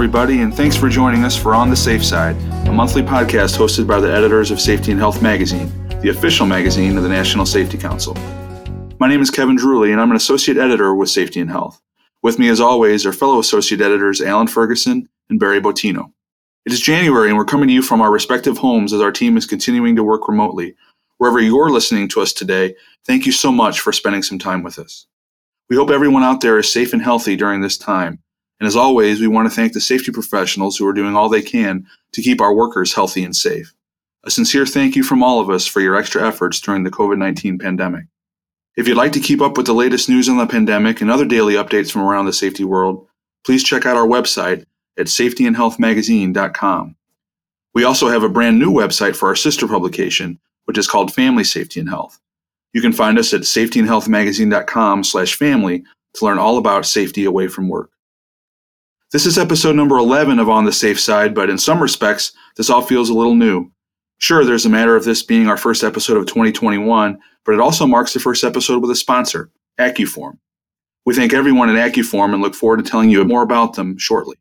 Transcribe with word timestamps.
everybody, 0.00 0.40
and 0.40 0.56
thanks 0.56 0.74
for 0.74 0.88
joining 0.88 1.24
us 1.24 1.36
for 1.36 1.54
On 1.54 1.68
the 1.68 1.76
Safe 1.76 2.02
Side, 2.02 2.34
a 2.66 2.72
monthly 2.72 3.02
podcast 3.02 3.58
hosted 3.58 3.86
by 3.86 4.00
the 4.00 4.10
editors 4.10 4.50
of 4.50 4.58
Safety 4.58 4.92
and 4.92 4.98
Health 4.98 5.20
Magazine, 5.20 5.70
the 6.00 6.08
official 6.08 6.46
magazine 6.46 6.96
of 6.96 7.02
the 7.02 7.08
National 7.10 7.44
Safety 7.44 7.76
Council. 7.76 8.14
My 8.98 9.10
name 9.10 9.20
is 9.20 9.30
Kevin 9.30 9.58
Druley, 9.58 9.92
and 9.92 10.00
I'm 10.00 10.08
an 10.08 10.16
associate 10.16 10.56
editor 10.56 10.94
with 10.94 11.10
Safety 11.10 11.38
and 11.38 11.50
Health. 11.50 11.82
With 12.22 12.38
me, 12.38 12.48
as 12.48 12.62
always, 12.62 13.04
are 13.04 13.12
fellow 13.12 13.40
associate 13.40 13.82
editors 13.82 14.22
Alan 14.22 14.46
Ferguson 14.46 15.06
and 15.28 15.38
Barry 15.38 15.60
Bottino. 15.60 16.10
It 16.64 16.72
is 16.72 16.80
January, 16.80 17.28
and 17.28 17.36
we're 17.36 17.44
coming 17.44 17.68
to 17.68 17.74
you 17.74 17.82
from 17.82 18.00
our 18.00 18.10
respective 18.10 18.56
homes 18.56 18.94
as 18.94 19.02
our 19.02 19.12
team 19.12 19.36
is 19.36 19.44
continuing 19.44 19.96
to 19.96 20.02
work 20.02 20.28
remotely. 20.28 20.76
Wherever 21.18 21.40
you're 21.40 21.68
listening 21.68 22.08
to 22.08 22.22
us 22.22 22.32
today, 22.32 22.74
thank 23.06 23.26
you 23.26 23.32
so 23.32 23.52
much 23.52 23.80
for 23.80 23.92
spending 23.92 24.22
some 24.22 24.38
time 24.38 24.62
with 24.62 24.78
us. 24.78 25.06
We 25.68 25.76
hope 25.76 25.90
everyone 25.90 26.22
out 26.22 26.40
there 26.40 26.58
is 26.58 26.72
safe 26.72 26.94
and 26.94 27.02
healthy 27.02 27.36
during 27.36 27.60
this 27.60 27.76
time. 27.76 28.22
And 28.60 28.66
as 28.66 28.76
always, 28.76 29.20
we 29.20 29.26
want 29.26 29.48
to 29.48 29.54
thank 29.54 29.72
the 29.72 29.80
safety 29.80 30.12
professionals 30.12 30.76
who 30.76 30.86
are 30.86 30.92
doing 30.92 31.16
all 31.16 31.28
they 31.28 31.42
can 31.42 31.86
to 32.12 32.22
keep 32.22 32.40
our 32.40 32.54
workers 32.54 32.92
healthy 32.92 33.24
and 33.24 33.34
safe. 33.34 33.74
A 34.24 34.30
sincere 34.30 34.66
thank 34.66 34.96
you 34.96 35.02
from 35.02 35.22
all 35.22 35.40
of 35.40 35.48
us 35.48 35.66
for 35.66 35.80
your 35.80 35.96
extra 35.96 36.26
efforts 36.26 36.60
during 36.60 36.84
the 36.84 36.90
COVID 36.90 37.16
19 37.16 37.58
pandemic. 37.58 38.04
If 38.76 38.86
you'd 38.86 38.98
like 38.98 39.12
to 39.12 39.20
keep 39.20 39.40
up 39.40 39.56
with 39.56 39.66
the 39.66 39.72
latest 39.72 40.08
news 40.08 40.28
on 40.28 40.36
the 40.36 40.46
pandemic 40.46 41.00
and 41.00 41.10
other 41.10 41.24
daily 41.24 41.54
updates 41.54 41.90
from 41.90 42.02
around 42.02 42.26
the 42.26 42.32
safety 42.32 42.64
world, 42.64 43.06
please 43.44 43.64
check 43.64 43.86
out 43.86 43.96
our 43.96 44.06
website 44.06 44.66
at 44.98 45.06
safetyandhealthmagazine.com. 45.06 46.96
We 47.72 47.84
also 47.84 48.08
have 48.08 48.22
a 48.22 48.28
brand 48.28 48.58
new 48.58 48.70
website 48.70 49.16
for 49.16 49.28
our 49.28 49.36
sister 49.36 49.66
publication, 49.66 50.38
which 50.66 50.76
is 50.76 50.86
called 50.86 51.14
Family 51.14 51.44
Safety 51.44 51.80
and 51.80 51.88
Health. 51.88 52.20
You 52.72 52.82
can 52.82 52.92
find 52.92 53.18
us 53.18 53.32
at 53.32 53.42
safetyandhealthmagazine.com 53.42 55.04
slash 55.04 55.34
family 55.34 55.84
to 56.14 56.24
learn 56.24 56.38
all 56.38 56.58
about 56.58 56.86
safety 56.86 57.24
away 57.24 57.48
from 57.48 57.68
work. 57.68 57.90
This 59.12 59.26
is 59.26 59.38
episode 59.38 59.74
number 59.74 59.96
11 59.96 60.38
of 60.38 60.48
On 60.48 60.64
the 60.64 60.72
Safe 60.72 61.00
Side, 61.00 61.34
but 61.34 61.50
in 61.50 61.58
some 61.58 61.82
respects, 61.82 62.30
this 62.56 62.70
all 62.70 62.80
feels 62.80 63.10
a 63.10 63.14
little 63.14 63.34
new. 63.34 63.68
Sure, 64.18 64.44
there's 64.44 64.66
a 64.66 64.70
matter 64.70 64.94
of 64.94 65.02
this 65.02 65.20
being 65.20 65.48
our 65.48 65.56
first 65.56 65.82
episode 65.82 66.16
of 66.16 66.26
2021, 66.26 67.18
but 67.44 67.52
it 67.52 67.60
also 67.60 67.88
marks 67.88 68.12
the 68.12 68.20
first 68.20 68.44
episode 68.44 68.80
with 68.80 68.90
a 68.92 68.94
sponsor, 68.94 69.50
AccuForm. 69.80 70.38
We 71.06 71.16
thank 71.16 71.32
everyone 71.32 71.74
at 71.74 71.92
AccuForm 71.92 72.34
and 72.34 72.40
look 72.40 72.54
forward 72.54 72.84
to 72.84 72.88
telling 72.88 73.10
you 73.10 73.24
more 73.24 73.42
about 73.42 73.74
them 73.74 73.98
shortly. 73.98 74.36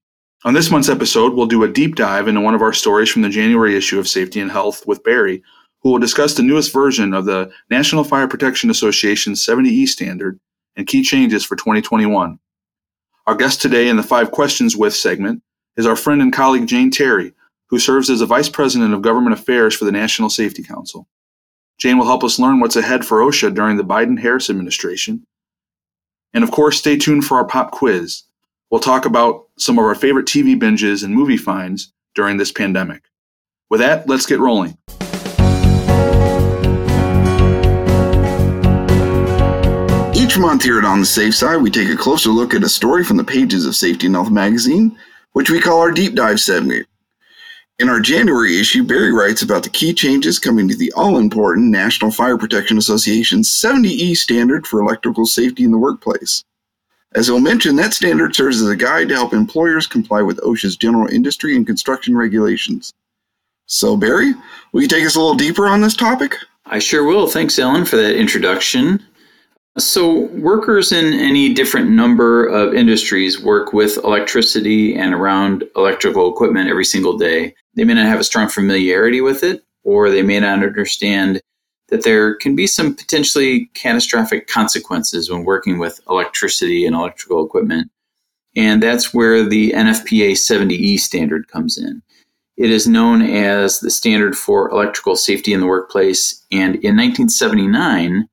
On 0.45 0.53
this 0.53 0.69
month's 0.69 0.87
episode, 0.87 1.33
we'll 1.33 1.47
do 1.47 1.63
a 1.63 1.67
deep 1.67 1.95
dive 1.95 2.27
into 2.27 2.41
one 2.41 2.53
of 2.53 2.61
our 2.61 2.71
stories 2.71 3.09
from 3.09 3.23
the 3.23 3.29
January 3.29 3.75
issue 3.75 3.97
of 3.97 4.07
Safety 4.07 4.39
and 4.39 4.51
Health 4.51 4.85
with 4.85 5.03
Barry, 5.03 5.41
who 5.81 5.89
will 5.89 5.97
discuss 5.97 6.35
the 6.35 6.43
newest 6.43 6.71
version 6.71 7.15
of 7.15 7.25
the 7.25 7.51
National 7.71 8.03
Fire 8.03 8.27
Protection 8.27 8.69
Association's 8.69 9.43
70E 9.43 9.87
standard 9.87 10.39
and 10.75 10.85
key 10.85 11.01
changes 11.01 11.43
for 11.43 11.55
2021. 11.55 12.37
Our 13.29 13.35
guest 13.35 13.61
today 13.61 13.89
in 13.89 13.95
the 13.95 14.01
Five 14.01 14.31
Questions 14.31 14.75
With 14.75 14.95
segment 14.95 15.43
is 15.77 15.85
our 15.85 15.95
friend 15.95 16.19
and 16.19 16.33
colleague 16.33 16.65
Jane 16.65 16.89
Terry, 16.89 17.31
who 17.67 17.77
serves 17.77 18.09
as 18.09 18.21
the 18.21 18.25
Vice 18.25 18.49
President 18.49 18.91
of 18.91 19.03
Government 19.03 19.39
Affairs 19.39 19.75
for 19.75 19.85
the 19.85 19.91
National 19.91 20.31
Safety 20.31 20.63
Council. 20.63 21.07
Jane 21.77 21.99
will 21.99 22.07
help 22.07 22.23
us 22.23 22.39
learn 22.39 22.59
what's 22.59 22.75
ahead 22.75 23.05
for 23.05 23.19
OSHA 23.19 23.53
during 23.53 23.77
the 23.77 23.83
Biden 23.83 24.19
Harris 24.19 24.49
administration. 24.49 25.27
And 26.33 26.43
of 26.43 26.49
course, 26.49 26.79
stay 26.79 26.97
tuned 26.97 27.23
for 27.23 27.37
our 27.37 27.45
pop 27.45 27.69
quiz. 27.69 28.23
We'll 28.71 28.79
talk 28.79 29.05
about 29.05 29.45
some 29.59 29.77
of 29.77 29.85
our 29.85 29.93
favorite 29.93 30.25
TV 30.25 30.59
binges 30.59 31.03
and 31.03 31.13
movie 31.13 31.37
finds 31.37 31.93
during 32.15 32.37
this 32.37 32.51
pandemic. 32.51 33.03
With 33.69 33.79
that, 33.79 34.09
let's 34.09 34.25
get 34.25 34.39
rolling. 34.39 34.75
Each 40.29 40.37
month 40.37 40.61
here 40.61 40.77
at 40.77 40.85
On 40.85 40.99
the 40.99 41.07
Safe 41.07 41.33
Side, 41.33 41.57
we 41.57 41.71
take 41.71 41.89
a 41.89 41.97
closer 41.97 42.29
look 42.29 42.53
at 42.53 42.63
a 42.63 42.69
story 42.69 43.03
from 43.03 43.17
the 43.17 43.23
pages 43.23 43.65
of 43.65 43.75
Safety 43.75 44.05
and 44.05 44.13
Health 44.13 44.29
magazine, 44.29 44.95
which 45.31 45.49
we 45.49 45.59
call 45.59 45.79
our 45.79 45.89
Deep 45.89 46.13
Dive 46.13 46.39
segment. 46.39 46.85
In 47.79 47.89
our 47.89 47.99
January 47.99 48.59
issue, 48.59 48.83
Barry 48.83 49.11
writes 49.11 49.41
about 49.41 49.63
the 49.63 49.71
key 49.71 49.91
changes 49.91 50.37
coming 50.37 50.67
to 50.67 50.77
the 50.77 50.91
all 50.91 51.17
important 51.17 51.71
National 51.71 52.11
Fire 52.11 52.37
Protection 52.37 52.77
Association's 52.77 53.49
70E 53.49 54.15
standard 54.15 54.67
for 54.67 54.79
electrical 54.79 55.25
safety 55.25 55.63
in 55.63 55.71
the 55.71 55.79
workplace. 55.79 56.43
As 57.15 57.25
he'll 57.25 57.39
mention, 57.39 57.75
that 57.77 57.95
standard 57.95 58.35
serves 58.35 58.61
as 58.61 58.69
a 58.69 58.75
guide 58.75 59.09
to 59.09 59.15
help 59.15 59.33
employers 59.33 59.87
comply 59.87 60.21
with 60.21 60.39
OSHA's 60.41 60.77
general 60.77 61.07
industry 61.07 61.55
and 61.55 61.65
construction 61.65 62.15
regulations. 62.15 62.93
So, 63.65 63.97
Barry, 63.97 64.35
will 64.73 64.83
you 64.83 64.87
take 64.87 65.07
us 65.07 65.15
a 65.15 65.19
little 65.19 65.33
deeper 65.33 65.65
on 65.65 65.81
this 65.81 65.95
topic? 65.95 66.35
I 66.67 66.77
sure 66.77 67.03
will. 67.03 67.25
Thanks, 67.25 67.57
Ellen, 67.57 67.83
for 67.83 67.95
that 67.95 68.15
introduction. 68.15 69.03
So, 69.79 70.25
workers 70.33 70.91
in 70.91 71.13
any 71.13 71.53
different 71.53 71.89
number 71.89 72.45
of 72.45 72.73
industries 72.73 73.41
work 73.41 73.71
with 73.71 73.97
electricity 74.03 74.93
and 74.95 75.13
around 75.13 75.63
electrical 75.75 76.29
equipment 76.29 76.69
every 76.69 76.85
single 76.85 77.17
day. 77.17 77.55
They 77.75 77.85
may 77.85 77.93
not 77.93 78.07
have 78.07 78.19
a 78.19 78.25
strong 78.25 78.49
familiarity 78.49 79.21
with 79.21 79.41
it, 79.41 79.63
or 79.83 80.09
they 80.09 80.21
may 80.21 80.39
not 80.39 80.61
understand 80.63 81.41
that 81.87 82.03
there 82.03 82.35
can 82.35 82.55
be 82.55 82.67
some 82.67 82.93
potentially 82.93 83.67
catastrophic 83.73 84.47
consequences 84.47 85.29
when 85.29 85.45
working 85.45 85.79
with 85.79 86.01
electricity 86.09 86.85
and 86.85 86.95
electrical 86.95 87.45
equipment. 87.45 87.89
And 88.55 88.83
that's 88.83 89.13
where 89.13 89.47
the 89.47 89.71
NFPA 89.71 90.33
70E 90.33 90.99
standard 90.99 91.47
comes 91.47 91.77
in. 91.77 92.01
It 92.57 92.71
is 92.71 92.87
known 92.87 93.21
as 93.21 93.79
the 93.79 93.89
standard 93.89 94.35
for 94.35 94.69
electrical 94.69 95.15
safety 95.15 95.53
in 95.53 95.61
the 95.61 95.67
workplace. 95.67 96.43
And 96.51 96.75
in 96.75 96.97
1979, 96.97 98.27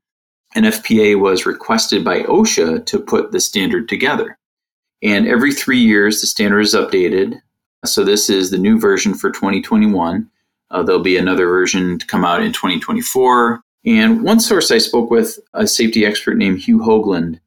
NFPA 0.56 1.20
was 1.20 1.46
requested 1.46 2.02
by 2.02 2.22
OSHA 2.22 2.86
to 2.86 2.98
put 2.98 3.32
the 3.32 3.40
standard 3.40 3.88
together. 3.88 4.38
And 5.02 5.28
every 5.28 5.52
three 5.52 5.78
years, 5.78 6.20
the 6.20 6.26
standard 6.26 6.60
is 6.60 6.74
updated. 6.74 7.40
So 7.84 8.02
this 8.02 8.30
is 8.30 8.50
the 8.50 8.58
new 8.58 8.80
version 8.80 9.14
for 9.14 9.30
2021. 9.30 10.28
Uh, 10.70 10.82
there'll 10.82 11.02
be 11.02 11.18
another 11.18 11.46
version 11.46 11.98
to 11.98 12.06
come 12.06 12.24
out 12.24 12.42
in 12.42 12.52
2024. 12.52 13.60
And 13.84 14.22
one 14.24 14.40
source 14.40 14.70
I 14.70 14.78
spoke 14.78 15.10
with, 15.10 15.38
a 15.54 15.66
safety 15.66 16.04
expert 16.04 16.36
named 16.36 16.60
Hugh 16.60 16.78
Hoagland, 16.78 17.38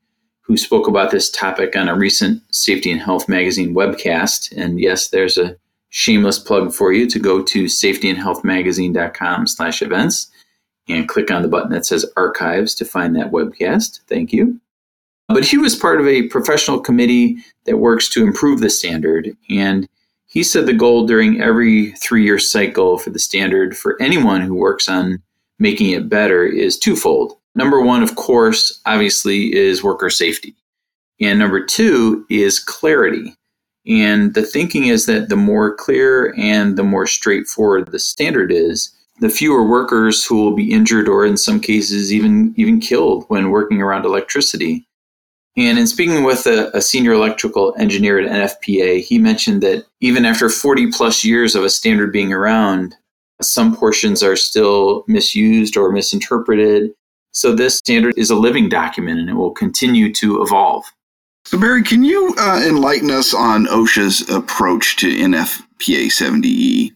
who 0.42 0.56
spoke 0.56 0.88
about 0.88 1.12
this 1.12 1.30
topic 1.30 1.76
on 1.76 1.90
a 1.90 1.96
recent 1.96 2.42
Safety 2.54 2.92
and 2.92 3.02
Health 3.02 3.28
magazine 3.28 3.74
webcast. 3.74 4.56
And 4.56 4.80
yes, 4.80 5.10
there's 5.10 5.38
a 5.38 5.58
shameless 5.90 6.40
plug 6.40 6.74
for 6.74 6.94
you 6.94 7.08
to 7.08 7.20
go 7.20 7.42
to 7.44 7.66
safetyandhealthmagazine.com 7.66 9.48
slash 9.48 9.82
events 9.82 10.32
and 10.90 11.08
click 11.08 11.32
on 11.32 11.42
the 11.42 11.48
button 11.48 11.72
that 11.72 11.86
says 11.86 12.06
archives 12.18 12.74
to 12.76 12.86
find 12.86 13.16
that 13.16 13.32
webcast. 13.32 14.02
Thank 14.08 14.34
you. 14.34 14.60
But 15.28 15.46
he 15.46 15.58
was 15.58 15.76
part 15.76 16.02
of 16.02 16.08
a 16.08 16.28
professional 16.28 16.80
committee 16.80 17.38
that 17.66 17.78
works 17.78 18.10
to 18.10 18.24
improve 18.24 18.62
the 18.62 18.70
standard. 18.70 19.36
And 19.50 19.88
he 20.26 20.44
said 20.44 20.66
the 20.66 20.74
goal 20.74 21.06
during 21.06 21.42
every 21.42 21.92
three 21.94 22.24
year 22.24 22.40
cycle 22.40 22.98
for 22.98 23.12
the 23.12 23.20
standard 23.20 23.78
for 23.78 24.02
anyone 24.02 24.42
who 24.42 24.56
works 24.56 24.90
on 24.90 25.22
making 25.60 25.92
it 25.92 26.10
better 26.10 26.44
is 26.44 26.80
twofold. 26.80 27.36
Number 27.56 27.82
one, 27.82 28.02
of 28.02 28.16
course, 28.16 28.80
obviously, 28.86 29.54
is 29.54 29.84
worker 29.84 30.10
safety. 30.10 30.56
And 31.20 31.38
number 31.38 31.64
two 31.64 32.26
is 32.30 32.60
clarity. 32.60 33.36
And 33.86 34.34
the 34.34 34.44
thinking 34.44 34.86
is 34.86 35.06
that 35.08 35.30
the 35.30 35.36
more 35.36 35.76
clear 35.76 36.34
and 36.38 36.78
the 36.78 36.84
more 36.84 37.08
straightforward 37.08 37.92
the 37.92 38.00
standard 38.00 38.52
is, 38.52 38.96
the 39.20 39.30
fewer 39.30 39.64
workers 39.64 40.26
who 40.26 40.42
will 40.42 40.56
be 40.56 40.72
injured 40.72 41.08
or 41.08 41.26
in 41.26 41.38
some 41.38 41.60
cases 41.60 42.14
even 42.14 42.54
even 42.58 42.80
killed 42.80 43.26
when 43.28 43.52
working 43.52 43.82
around 43.82 44.06
electricity. 44.06 44.86
And 45.58 45.78
in 45.78 45.88
speaking 45.88 46.24
with 46.24 46.46
a, 46.48 46.70
a, 46.76 46.82
senior 46.82 47.12
electrical 47.12 47.76
engineer 47.78 48.20
at 48.20 48.30
NFPA, 48.30 49.04
he 49.04 49.18
mentioned 49.18 49.62
that 49.64 49.86
even 50.00 50.24
after 50.24 50.48
40 50.48 50.92
plus 50.92 51.26
years 51.26 51.54
of 51.54 51.66
a 51.66 51.70
standard 51.70 52.14
being 52.14 52.32
around, 52.32 52.96
some 53.42 53.76
portions 53.76 54.24
are 54.24 54.36
still 54.36 55.04
misused 55.08 55.76
or 55.76 55.92
misinterpreted. 55.92 56.92
So 57.32 57.54
this 57.54 57.76
standard 57.76 58.14
is 58.18 58.30
a 58.30 58.36
living 58.36 58.70
document 58.70 59.20
and 59.20 59.30
it 59.30 59.34
will 59.34 59.52
continue 59.52 60.14
to 60.14 60.42
evolve. 60.44 60.86
So, 61.46 61.60
Barry, 61.60 61.84
can 61.84 62.04
you 62.04 62.34
uh, 62.38 62.62
enlighten 62.66 63.10
us 63.10 63.34
on 63.34 63.66
OSHA's 63.66 64.30
approach 64.30 64.98
to 64.98 65.08
NFPA 65.08 66.08
70E? 66.08 66.92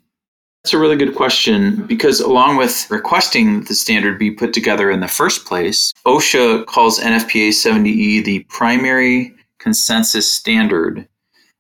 That's 0.63 0.73
a 0.73 0.79
really 0.79 0.95
good 0.95 1.15
question 1.15 1.85
because, 1.87 2.21
along 2.21 2.55
with 2.55 2.89
requesting 2.89 3.65
the 3.65 3.75
standard 3.75 4.17
be 4.17 4.31
put 4.31 4.53
together 4.53 4.89
in 4.89 5.01
the 5.01 5.09
first 5.09 5.45
place, 5.45 5.91
OSHA 6.05 6.67
calls 6.67 7.01
NFPA 7.01 7.49
70E 7.49 8.23
the 8.23 8.45
primary 8.47 9.35
consensus 9.59 10.31
standard 10.31 11.05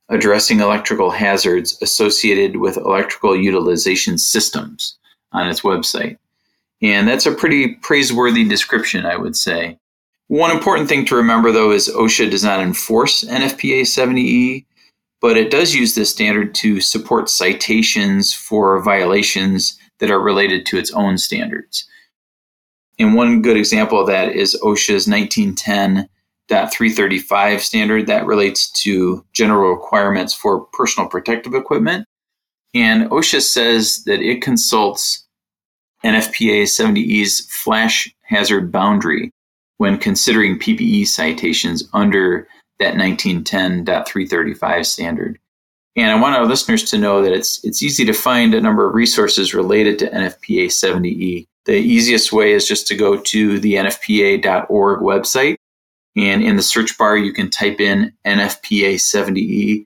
addressing 0.07 0.61
electrical 0.61 1.11
hazards 1.11 1.77
associated 1.81 2.57
with 2.57 2.77
electrical 2.77 3.35
utilization 3.35 4.17
systems 4.17 4.97
on 5.33 5.49
its 5.49 5.61
website. 5.61 6.17
And 6.81 7.05
that's 7.05 7.25
a 7.25 7.33
pretty 7.33 7.75
praiseworthy 7.81 8.47
description, 8.47 9.05
I 9.05 9.17
would 9.17 9.35
say. 9.35 9.77
One 10.27 10.51
important 10.51 10.87
thing 10.87 11.05
to 11.07 11.15
remember, 11.15 11.51
though, 11.51 11.71
is 11.71 11.89
OSHA 11.89 12.31
does 12.31 12.45
not 12.45 12.61
enforce 12.61 13.25
NFPA 13.25 13.81
70E 13.81 14.65
but 15.23 15.35
it 15.37 15.49
does 15.49 15.73
use 15.73 15.95
this 15.95 16.11
standard 16.11 16.53
to 16.53 16.79
support 16.81 17.29
citations 17.29 18.33
for 18.33 18.81
violations 18.81 19.79
that 19.99 20.11
are 20.11 20.19
related 20.19 20.65
to 20.65 20.77
its 20.77 20.91
own 20.91 21.17
standards. 21.17 21.87
And 22.99 23.15
one 23.15 23.41
good 23.41 23.55
example 23.55 24.01
of 24.01 24.07
that 24.07 24.33
is 24.33 24.59
OSHA's 24.61 25.07
1910.335 25.07 27.59
standard 27.61 28.07
that 28.07 28.25
relates 28.25 28.69
to 28.81 29.25
general 29.31 29.71
requirements 29.71 30.33
for 30.33 30.65
personal 30.73 31.07
protective 31.07 31.53
equipment. 31.53 32.05
And 32.73 33.09
OSHA 33.09 33.43
says 33.43 34.03
that 34.03 34.19
it 34.19 34.41
consults 34.41 35.25
NFPA 36.03 36.63
70E's 36.63 37.49
flash 37.49 38.13
hazard 38.23 38.73
boundary 38.73 39.31
when 39.77 39.97
considering 39.97 40.59
PPE 40.59 41.07
citations 41.07 41.87
under 41.93 42.45
that 42.79 42.95
1910.335 42.95 44.85
standard. 44.85 45.39
And 45.95 46.11
I 46.11 46.19
want 46.19 46.35
our 46.35 46.45
listeners 46.45 46.83
to 46.85 46.97
know 46.97 47.21
that 47.21 47.33
it's 47.33 47.63
it's 47.63 47.83
easy 47.83 48.03
to 48.05 48.13
find 48.13 48.55
a 48.55 48.61
number 48.61 48.87
of 48.87 48.95
resources 48.95 49.53
related 49.53 49.99
to 49.99 50.09
NFPA 50.09 50.65
70E. 50.67 51.45
The 51.65 51.75
easiest 51.75 52.33
way 52.33 52.53
is 52.53 52.67
just 52.67 52.87
to 52.87 52.95
go 52.95 53.17
to 53.17 53.59
the 53.59 53.75
nfpa.org 53.75 55.01
website 55.01 55.55
and 56.15 56.43
in 56.43 56.55
the 56.55 56.63
search 56.63 56.97
bar 56.97 57.17
you 57.17 57.33
can 57.33 57.49
type 57.49 57.79
in 57.79 58.13
NFPA 58.25 58.95
70E. 58.95 59.85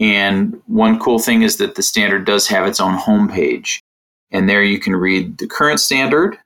And 0.00 0.60
one 0.66 0.98
cool 0.98 1.18
thing 1.18 1.42
is 1.42 1.56
that 1.58 1.76
the 1.76 1.82
standard 1.82 2.24
does 2.24 2.46
have 2.48 2.66
its 2.66 2.80
own 2.80 2.98
homepage. 2.98 3.78
And 4.30 4.48
there 4.48 4.62
you 4.62 4.78
can 4.78 4.96
read 4.96 5.38
the 5.38 5.46
current 5.46 5.80
standard. 5.80 6.36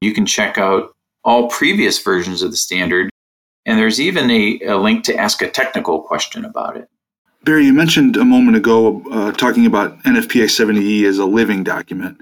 You 0.00 0.12
can 0.12 0.26
check 0.26 0.58
out 0.58 0.92
all 1.24 1.48
previous 1.48 2.00
versions 2.00 2.42
of 2.42 2.50
the 2.50 2.56
standard. 2.56 3.10
And 3.66 3.78
there's 3.78 4.00
even 4.00 4.30
a, 4.30 4.60
a 4.60 4.76
link 4.76 5.04
to 5.04 5.16
ask 5.16 5.42
a 5.42 5.50
technical 5.50 6.00
question 6.00 6.44
about 6.44 6.76
it. 6.76 6.88
Barry, 7.44 7.66
you 7.66 7.72
mentioned 7.72 8.16
a 8.16 8.24
moment 8.24 8.56
ago 8.56 9.02
uh, 9.10 9.32
talking 9.32 9.66
about 9.66 10.00
NFPA 10.04 10.44
70E 10.44 11.04
as 11.04 11.18
a 11.18 11.24
living 11.24 11.64
document. 11.64 12.18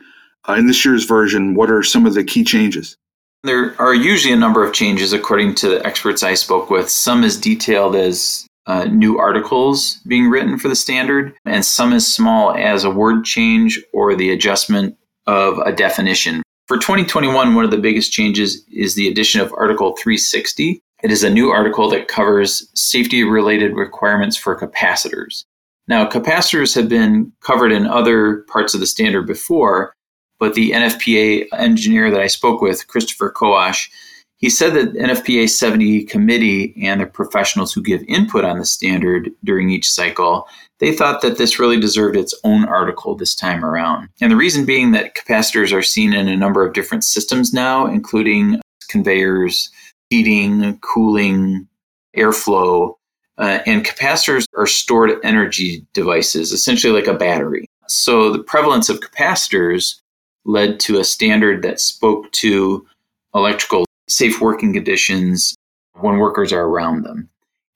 Uh, 0.48 0.54
in 0.54 0.66
this 0.66 0.84
year's 0.84 1.04
version, 1.04 1.54
what 1.54 1.70
are 1.70 1.82
some 1.82 2.06
of 2.06 2.14
the 2.14 2.24
key 2.24 2.42
changes? 2.42 2.96
There 3.42 3.78
are 3.80 3.94
usually 3.94 4.32
a 4.32 4.38
number 4.38 4.64
of 4.64 4.74
changes 4.74 5.12
according 5.12 5.54
to 5.56 5.68
the 5.68 5.86
experts 5.86 6.22
I 6.22 6.34
spoke 6.34 6.70
with. 6.70 6.90
Some 6.90 7.24
as 7.24 7.38
detailed 7.38 7.96
as 7.96 8.46
uh, 8.66 8.84
new 8.84 9.18
articles 9.18 9.96
being 10.06 10.28
written 10.28 10.58
for 10.58 10.68
the 10.68 10.76
standard, 10.76 11.34
and 11.44 11.64
some 11.64 11.92
as 11.92 12.06
small 12.06 12.54
as 12.54 12.84
a 12.84 12.90
word 12.90 13.24
change 13.24 13.82
or 13.92 14.14
the 14.14 14.30
adjustment 14.30 14.96
of 15.26 15.58
a 15.58 15.72
definition. 15.72 16.42
For 16.66 16.76
2021, 16.78 17.54
one 17.54 17.64
of 17.64 17.70
the 17.70 17.78
biggest 17.78 18.12
changes 18.12 18.64
is 18.70 18.94
the 18.94 19.08
addition 19.08 19.40
of 19.40 19.52
Article 19.54 19.96
360, 19.96 20.80
it 21.02 21.10
is 21.10 21.22
a 21.22 21.30
new 21.30 21.50
article 21.50 21.88
that 21.90 22.08
covers 22.08 22.70
safety 22.74 23.24
related 23.24 23.74
requirements 23.74 24.36
for 24.36 24.58
capacitors. 24.58 25.44
Now, 25.88 26.08
capacitors 26.08 26.74
have 26.74 26.88
been 26.88 27.32
covered 27.40 27.72
in 27.72 27.86
other 27.86 28.44
parts 28.48 28.74
of 28.74 28.80
the 28.80 28.86
standard 28.86 29.26
before, 29.26 29.92
but 30.38 30.54
the 30.54 30.70
NFPA 30.70 31.46
engineer 31.52 32.10
that 32.10 32.20
I 32.20 32.28
spoke 32.28 32.60
with, 32.60 32.86
Christopher 32.86 33.30
Coache, 33.30 33.90
he 34.40 34.48
said 34.48 34.72
that 34.74 34.94
NFPA 34.94 35.50
70 35.50 36.04
committee 36.04 36.74
and 36.82 37.00
the 37.00 37.06
professionals 37.06 37.74
who 37.74 37.82
give 37.82 38.02
input 38.08 38.42
on 38.42 38.58
the 38.58 38.64
standard 38.64 39.30
during 39.44 39.68
each 39.68 39.90
cycle, 39.90 40.48
they 40.78 40.94
thought 40.96 41.20
that 41.20 41.36
this 41.36 41.58
really 41.58 41.78
deserved 41.78 42.16
its 42.16 42.34
own 42.42 42.64
article 42.64 43.14
this 43.14 43.34
time 43.34 43.62
around. 43.64 44.08
And 44.20 44.32
the 44.32 44.36
reason 44.36 44.64
being 44.64 44.92
that 44.92 45.14
capacitors 45.14 45.76
are 45.76 45.82
seen 45.82 46.14
in 46.14 46.26
a 46.26 46.38
number 46.38 46.66
of 46.66 46.72
different 46.72 47.04
systems 47.04 47.52
now, 47.52 47.86
including 47.86 48.60
conveyors, 48.88 49.70
heating, 50.10 50.78
cooling, 50.80 51.66
airflow, 52.16 52.94
uh, 53.38 53.60
and 53.64 53.84
capacitors 53.84 54.44
are 54.56 54.66
stored 54.66 55.12
energy 55.24 55.86
devices, 55.94 56.52
essentially 56.52 56.92
like 56.92 57.06
a 57.06 57.14
battery. 57.14 57.66
So 57.88 58.30
the 58.30 58.42
prevalence 58.42 58.88
of 58.88 59.00
capacitors 59.00 60.00
led 60.44 60.78
to 60.80 60.98
a 60.98 61.04
standard 61.04 61.62
that 61.62 61.80
spoke 61.80 62.30
to 62.32 62.86
electrical 63.34 63.86
safe 64.08 64.40
working 64.40 64.72
conditions 64.72 65.54
when 66.00 66.18
workers 66.18 66.52
are 66.52 66.64
around 66.66 67.04
them. 67.04 67.28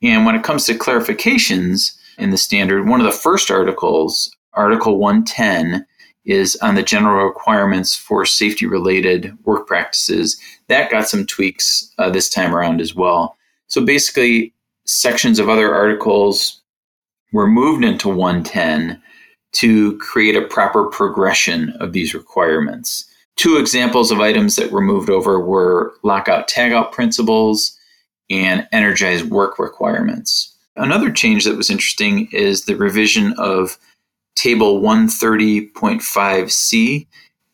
And 0.02 0.26
when 0.26 0.34
it 0.34 0.42
comes 0.42 0.66
to 0.66 0.74
clarifications 0.74 1.96
in 2.18 2.30
the 2.30 2.36
standard, 2.36 2.88
one 2.88 3.00
of 3.00 3.06
the 3.06 3.12
first 3.12 3.50
articles, 3.50 4.30
Article 4.52 4.98
110, 4.98 5.86
is 6.24 6.56
on 6.56 6.74
the 6.74 6.82
general 6.82 7.26
requirements 7.26 7.94
for 7.94 8.24
safety 8.24 8.66
related 8.66 9.36
work 9.44 9.66
practices. 9.66 10.40
That 10.68 10.90
got 10.90 11.08
some 11.08 11.26
tweaks 11.26 11.92
uh, 11.98 12.10
this 12.10 12.28
time 12.28 12.54
around 12.54 12.80
as 12.80 12.94
well. 12.94 13.36
So 13.66 13.84
basically, 13.84 14.54
sections 14.86 15.38
of 15.38 15.48
other 15.48 15.74
articles 15.74 16.62
were 17.32 17.46
moved 17.46 17.84
into 17.84 18.08
110 18.08 19.00
to 19.52 19.98
create 19.98 20.36
a 20.36 20.46
proper 20.46 20.84
progression 20.86 21.70
of 21.80 21.92
these 21.92 22.14
requirements. 22.14 23.04
Two 23.36 23.56
examples 23.56 24.10
of 24.10 24.20
items 24.20 24.56
that 24.56 24.70
were 24.70 24.80
moved 24.80 25.10
over 25.10 25.40
were 25.40 25.94
lockout 26.02 26.48
tagout 26.48 26.92
principles 26.92 27.76
and 28.30 28.66
energized 28.72 29.30
work 29.30 29.58
requirements. 29.58 30.56
Another 30.76 31.10
change 31.10 31.44
that 31.44 31.56
was 31.56 31.70
interesting 31.70 32.28
is 32.32 32.64
the 32.64 32.76
revision 32.76 33.32
of 33.38 33.78
Table 34.34 34.80
130.5C, 34.80 37.06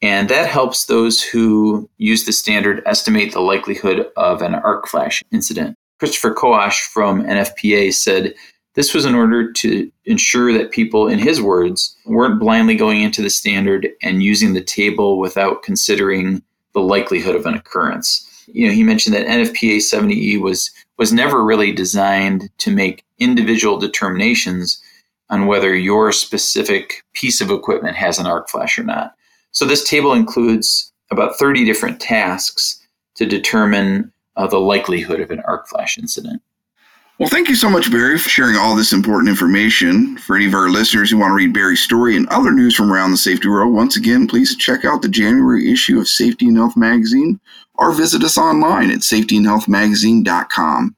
and 0.02 0.28
that 0.28 0.48
helps 0.48 0.86
those 0.86 1.22
who 1.22 1.88
use 1.98 2.24
the 2.24 2.32
standard 2.32 2.82
estimate 2.86 3.32
the 3.32 3.40
likelihood 3.40 4.06
of 4.16 4.42
an 4.42 4.54
arc 4.54 4.88
flash 4.88 5.22
incident. 5.30 5.76
Christopher 5.98 6.32
Coache 6.32 6.80
from 6.92 7.24
NFPA 7.24 7.92
said 7.92 8.34
this 8.74 8.94
was 8.94 9.04
in 9.04 9.14
order 9.14 9.52
to 9.52 9.90
ensure 10.04 10.52
that 10.52 10.70
people, 10.70 11.08
in 11.08 11.18
his 11.18 11.42
words, 11.42 11.96
weren't 12.06 12.40
blindly 12.40 12.76
going 12.76 13.02
into 13.02 13.20
the 13.20 13.28
standard 13.28 13.88
and 14.02 14.22
using 14.22 14.54
the 14.54 14.62
table 14.62 15.18
without 15.18 15.62
considering 15.62 16.42
the 16.72 16.80
likelihood 16.80 17.34
of 17.34 17.46
an 17.46 17.54
occurrence. 17.54 18.26
You 18.46 18.66
know, 18.66 18.72
he 18.72 18.82
mentioned 18.82 19.14
that 19.14 19.26
NFPA 19.26 19.78
70E 19.78 20.40
was 20.40 20.70
was 20.96 21.12
never 21.12 21.42
really 21.42 21.72
designed 21.72 22.50
to 22.58 22.70
make 22.70 23.04
individual 23.18 23.78
determinations 23.78 24.82
on 25.30 25.46
whether 25.46 25.74
your 25.74 26.12
specific 26.12 27.04
piece 27.14 27.40
of 27.40 27.50
equipment 27.50 27.96
has 27.96 28.18
an 28.18 28.26
arc 28.26 28.48
flash 28.48 28.78
or 28.78 28.84
not. 28.84 29.14
So 29.52 29.64
this 29.64 29.88
table 29.88 30.12
includes 30.12 30.92
about 31.10 31.36
30 31.36 31.64
different 31.64 32.00
tasks 32.00 32.86
to 33.16 33.26
determine 33.26 34.12
uh, 34.36 34.46
the 34.46 34.60
likelihood 34.60 35.20
of 35.20 35.30
an 35.30 35.40
arc 35.46 35.68
flash 35.68 35.98
incident. 35.98 36.42
Well, 37.18 37.28
thank 37.28 37.48
you 37.50 37.54
so 37.54 37.68
much, 37.68 37.90
Barry, 37.90 38.16
for 38.16 38.30
sharing 38.30 38.56
all 38.56 38.74
this 38.74 38.94
important 38.94 39.28
information. 39.28 40.16
For 40.16 40.36
any 40.36 40.46
of 40.46 40.54
our 40.54 40.70
listeners 40.70 41.10
who 41.10 41.18
want 41.18 41.32
to 41.32 41.34
read 41.34 41.52
Barry's 41.52 41.82
story 41.82 42.16
and 42.16 42.26
other 42.28 42.50
news 42.50 42.74
from 42.74 42.90
around 42.90 43.10
the 43.10 43.18
safety 43.18 43.46
world, 43.46 43.74
once 43.74 43.94
again, 43.94 44.26
please 44.26 44.56
check 44.56 44.86
out 44.86 45.02
the 45.02 45.08
January 45.08 45.70
issue 45.70 46.00
of 46.00 46.08
Safety 46.08 46.46
and 46.48 46.56
Health 46.56 46.78
Magazine 46.78 47.38
or 47.74 47.92
visit 47.92 48.24
us 48.24 48.38
online 48.38 48.90
at 48.90 49.00
safetyandhealthmagazine.com. 49.00 50.96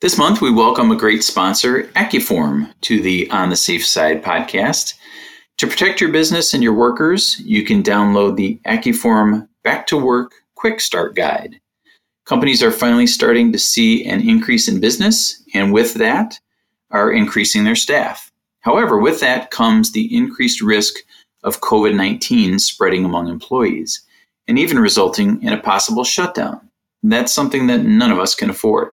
This 0.00 0.16
month, 0.16 0.40
we 0.40 0.52
welcome 0.52 0.92
a 0.92 0.96
great 0.96 1.24
sponsor, 1.24 1.82
Accuform, 1.96 2.72
to 2.82 3.02
the 3.02 3.28
On 3.32 3.50
the 3.50 3.56
Safe 3.56 3.84
Side 3.84 4.22
podcast. 4.22 4.94
To 5.56 5.66
protect 5.66 6.00
your 6.00 6.12
business 6.12 6.54
and 6.54 6.62
your 6.62 6.72
workers, 6.72 7.40
you 7.40 7.64
can 7.64 7.82
download 7.82 8.36
the 8.36 8.60
Accuform 8.64 9.48
Back 9.64 9.88
to 9.88 9.96
Work 9.96 10.34
Quick 10.54 10.80
Start 10.80 11.16
Guide. 11.16 11.60
Companies 12.26 12.62
are 12.62 12.70
finally 12.70 13.08
starting 13.08 13.50
to 13.50 13.58
see 13.58 14.04
an 14.04 14.20
increase 14.20 14.68
in 14.68 14.78
business, 14.78 15.42
and 15.52 15.72
with 15.72 15.94
that, 15.94 16.38
are 16.92 17.10
increasing 17.10 17.64
their 17.64 17.74
staff. 17.74 18.30
However, 18.60 18.98
with 18.98 19.18
that 19.18 19.50
comes 19.50 19.90
the 19.90 20.16
increased 20.16 20.62
risk 20.62 20.94
of 21.42 21.60
COVID 21.60 21.96
19 21.96 22.60
spreading 22.60 23.04
among 23.04 23.26
employees, 23.26 24.00
and 24.46 24.60
even 24.60 24.78
resulting 24.78 25.42
in 25.42 25.52
a 25.52 25.60
possible 25.60 26.04
shutdown. 26.04 26.60
That's 27.02 27.32
something 27.32 27.66
that 27.66 27.82
none 27.82 28.12
of 28.12 28.20
us 28.20 28.36
can 28.36 28.48
afford. 28.48 28.92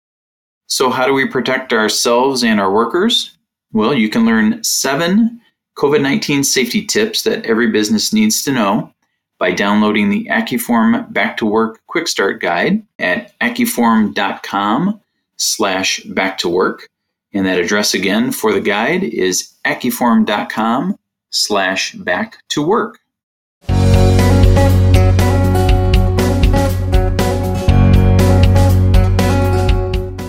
So, 0.66 0.90
how 0.90 1.06
do 1.06 1.12
we 1.12 1.26
protect 1.26 1.72
ourselves 1.72 2.42
and 2.42 2.60
our 2.60 2.72
workers? 2.72 3.36
Well, 3.72 3.94
you 3.94 4.08
can 4.08 4.24
learn 4.24 4.62
seven 4.62 5.40
COVID 5.76 6.00
19 6.00 6.44
safety 6.44 6.84
tips 6.84 7.22
that 7.22 7.44
every 7.44 7.70
business 7.70 8.12
needs 8.12 8.42
to 8.44 8.52
know 8.52 8.92
by 9.38 9.52
downloading 9.52 10.10
the 10.10 10.26
Accuform 10.30 11.12
Back 11.12 11.36
to 11.38 11.46
Work 11.46 11.80
Quick 11.86 12.08
Start 12.08 12.40
Guide 12.40 12.82
at 12.98 13.38
accuform.com 13.40 15.00
slash 15.36 16.00
back 16.04 16.38
to 16.38 16.48
work. 16.48 16.88
And 17.32 17.44
that 17.46 17.58
address 17.58 17.94
again 17.94 18.30
for 18.30 18.52
the 18.52 18.60
guide 18.60 19.02
is 19.02 19.52
accuform.com 19.64 20.96
slash 21.30 21.92
back 21.94 22.38
to 22.50 22.62
work. 22.62 23.00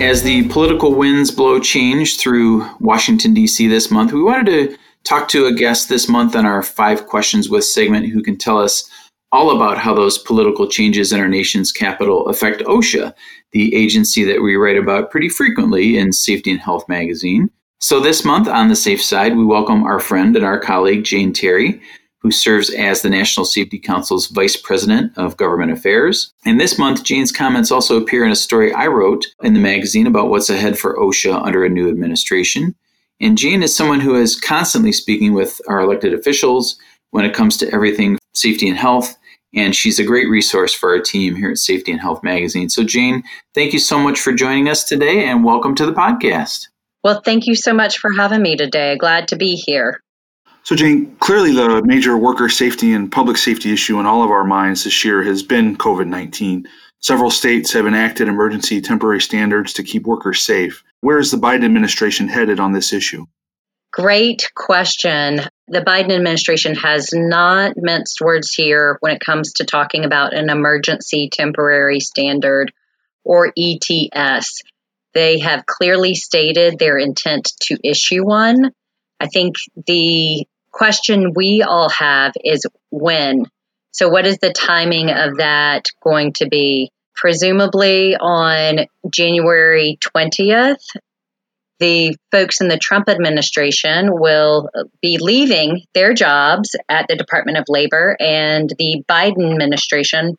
As 0.02 0.22
the 0.24 0.46
political 0.50 0.94
winds 0.94 1.32
blow 1.32 1.58
change 1.58 2.20
through 2.20 2.70
Washington, 2.82 3.34
D.C. 3.34 3.70
this 3.70 3.90
month, 3.90 4.12
we 4.12 4.22
wanted 4.22 4.46
to 4.48 4.78
talk 5.06 5.30
to 5.30 5.46
a 5.46 5.54
guest 5.54 5.88
this 5.88 6.10
month 6.10 6.36
on 6.36 6.46
our 6.46 6.62
Five 6.62 7.08
Questions 7.08 7.50
with 7.50 7.64
segment 7.64 8.08
who 8.08 8.22
can 8.22 8.38
tell 8.38 8.58
us 8.58 8.90
all 9.32 9.56
about 9.56 9.78
how 9.78 9.94
those 9.94 10.18
political 10.18 10.68
changes 10.68 11.14
in 11.14 11.22
our 11.22 11.30
nation's 11.30 11.72
capital 11.72 12.28
affect 12.28 12.62
OSHA, 12.64 13.14
the 13.54 13.74
agency 13.74 14.26
that 14.26 14.42
we 14.42 14.58
write 14.58 14.78
about 14.78 15.12
pretty 15.12 15.30
frequently 15.30 15.98
in 15.98 16.12
Safety 16.12 16.52
and 16.52 16.60
Health 16.60 16.88
magazine. 16.90 17.50
So, 17.80 18.02
this 18.02 18.26
month 18.26 18.50
on 18.50 18.68
the 18.68 18.76
safe 18.76 19.02
side, 19.02 19.38
we 19.38 19.46
welcome 19.46 19.84
our 19.84 20.00
friend 20.00 20.36
and 20.36 20.44
our 20.44 20.60
colleague, 20.60 21.06
Jane 21.06 21.32
Terry, 21.32 21.82
who 22.26 22.32
serves 22.32 22.72
as 22.72 23.04
the 23.04 23.10
National 23.12 23.46
Safety 23.46 23.78
Council's 23.78 24.26
Vice 24.26 24.56
President 24.56 25.16
of 25.16 25.38
Government 25.38 25.72
Affairs. 25.72 26.34
And 26.44 26.60
this 26.60 26.80
month, 26.80 27.04
Jane's 27.04 27.32
comments 27.32 27.70
also 27.70 28.02
appear 28.02 28.26
in 28.26 28.32
a 28.32 28.36
story 28.36 28.74
I 28.74 28.88
wrote 28.88 29.28
in 29.44 29.54
the 29.54 29.60
magazine 29.60 30.08
about 30.08 30.32
what's 30.32 30.50
ahead 30.50 30.76
for 30.76 30.98
OSHA 30.98 31.46
under 31.46 31.64
a 31.64 31.70
new 31.70 31.88
administration. 31.88 32.74
And 33.22 33.38
Jane 33.38 33.62
is 33.62 33.76
someone 33.76 34.00
who 34.00 34.16
is 34.16 34.40
constantly 34.40 34.92
speaking 34.92 35.34
with 35.34 35.62
our 35.68 35.80
elected 35.80 36.16
officials 36.16 36.80
when 37.12 37.26
it 37.26 37.36
comes 37.36 37.58
to 37.58 37.72
everything 37.72 38.18
safety 38.34 38.68
and 38.68 38.78
health. 38.80 39.16
And 39.54 39.76
she's 39.76 40.00
a 40.00 40.04
great 40.04 40.28
resource 40.28 40.74
for 40.74 40.90
our 40.96 41.02
team 41.02 41.36
here 41.36 41.52
at 41.52 41.60
Safety 41.60 41.92
and 41.92 42.02
Health 42.02 42.24
Magazine. 42.24 42.70
So, 42.70 42.84
Jane, 42.84 43.22
thank 43.54 43.72
you 43.72 43.78
so 43.78 44.00
much 44.00 44.20
for 44.20 44.34
joining 44.34 44.68
us 44.68 44.84
today 44.84 45.26
and 45.26 45.44
welcome 45.44 45.76
to 45.76 45.86
the 45.86 45.94
podcast. 45.94 46.70
Well, 47.04 47.22
thank 47.24 47.46
you 47.46 47.54
so 47.54 47.72
much 47.72 48.00
for 48.00 48.12
having 48.12 48.42
me 48.42 48.58
today. 48.58 48.98
Glad 48.98 49.28
to 49.28 49.36
be 49.36 49.54
here. 49.54 50.02
So, 50.66 50.76
Jane, 50.76 51.16
clearly 51.18 51.52
the 51.54 51.84
major 51.86 52.18
worker 52.18 52.50
safety 52.50 52.94
and 52.94 53.12
public 53.12 53.38
safety 53.38 53.72
issue 53.72 54.00
in 54.00 54.08
all 54.08 54.24
of 54.24 54.32
our 54.32 54.44
minds 54.44 54.84
this 54.84 55.06
year 55.06 55.22
has 55.22 55.44
been 55.44 55.78
COVID 55.78 56.08
19. 56.08 56.68
Several 57.02 57.30
states 57.30 57.72
have 57.74 57.86
enacted 57.86 58.28
emergency 58.28 58.82
temporary 58.82 59.22
standards 59.22 59.74
to 59.74 59.84
keep 59.84 60.08
workers 60.08 60.42
safe. 60.42 60.84
Where 61.02 61.20
is 61.20 61.30
the 61.30 61.38
Biden 61.38 61.66
administration 61.66 62.28
headed 62.28 62.60
on 62.60 62.72
this 62.72 62.94
issue? 62.94 63.28
Great 63.94 64.52
question. 64.56 65.42
The 65.68 65.82
Biden 65.82 66.12
administration 66.12 66.74
has 66.74 67.12
not 67.14 67.74
minced 67.78 68.20
words 68.20 68.52
here 68.52 68.98
when 69.02 69.14
it 69.16 69.22
comes 69.22 69.54
to 69.54 69.66
talking 69.66 70.04
about 70.04 70.34
an 70.34 70.50
emergency 70.50 71.30
temporary 71.32 72.00
standard 72.00 72.74
or 73.24 73.54
ETS. 73.56 74.64
They 75.14 75.38
have 75.40 75.68
clearly 75.68 76.16
stated 76.16 76.80
their 76.80 76.98
intent 76.98 77.52
to 77.66 77.78
issue 77.84 78.26
one. 78.26 78.72
I 79.20 79.28
think 79.28 79.56
the 79.86 80.48
question 80.76 81.32
we 81.34 81.64
all 81.66 81.90
have 81.90 82.34
is 82.44 82.66
when. 82.92 83.46
So, 83.92 84.10
what 84.10 84.28
is 84.28 84.40
the 84.40 84.52
timing 84.52 85.10
of 85.10 85.38
that 85.38 85.86
going 86.04 86.34
to 86.34 86.48
be? 86.48 86.92
Presumably 87.16 88.18
on 88.18 88.88
January 89.10 89.98
20th, 90.04 90.84
the 91.80 92.18
folks 92.30 92.60
in 92.60 92.68
the 92.68 92.78
Trump 92.78 93.08
administration 93.08 94.10
will 94.12 94.70
be 95.02 95.18
leaving 95.18 95.84
their 95.94 96.14
jobs 96.14 96.76
at 96.90 97.06
the 97.08 97.16
Department 97.16 97.58
of 97.58 97.66
Labor, 97.70 98.18
and 98.20 98.70
the 98.78 99.02
Biden 99.10 99.50
administration 99.50 100.36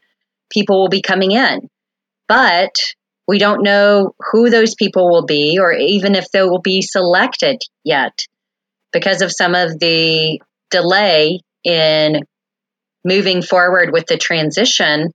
people 0.52 0.82
will 0.82 0.90
be 0.90 1.00
coming 1.00 1.30
in. 1.30 1.70
But 2.28 2.74
we 3.26 3.38
don't 3.38 3.62
know 3.62 4.12
who 4.30 4.50
those 4.50 4.74
people 4.74 5.08
will 5.08 5.24
be, 5.24 5.58
or 5.58 5.72
even 5.72 6.14
if 6.14 6.30
they 6.30 6.42
will 6.42 6.60
be 6.60 6.82
selected 6.82 7.62
yet 7.84 8.26
because 8.92 9.22
of 9.22 9.32
some 9.32 9.54
of 9.54 9.78
the 9.78 10.40
delay 10.70 11.40
in 11.64 12.20
moving 13.04 13.42
forward 13.42 13.92
with 13.92 14.06
the 14.06 14.16
transition, 14.16 15.12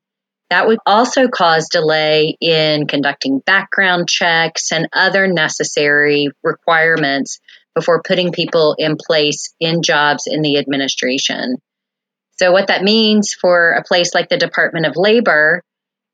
that 0.49 0.67
would 0.67 0.79
also 0.85 1.27
cause 1.29 1.69
delay 1.69 2.35
in 2.41 2.87
conducting 2.87 3.39
background 3.39 4.09
checks 4.09 4.71
and 4.71 4.87
other 4.91 5.27
necessary 5.27 6.27
requirements 6.43 7.39
before 7.73 8.01
putting 8.01 8.33
people 8.33 8.75
in 8.77 8.97
place 8.97 9.53
in 9.59 9.81
jobs 9.81 10.27
in 10.27 10.41
the 10.41 10.57
administration. 10.57 11.55
So, 12.37 12.51
what 12.51 12.67
that 12.67 12.83
means 12.83 13.33
for 13.33 13.71
a 13.71 13.83
place 13.83 14.13
like 14.13 14.29
the 14.29 14.37
Department 14.37 14.85
of 14.85 14.97
Labor 14.97 15.61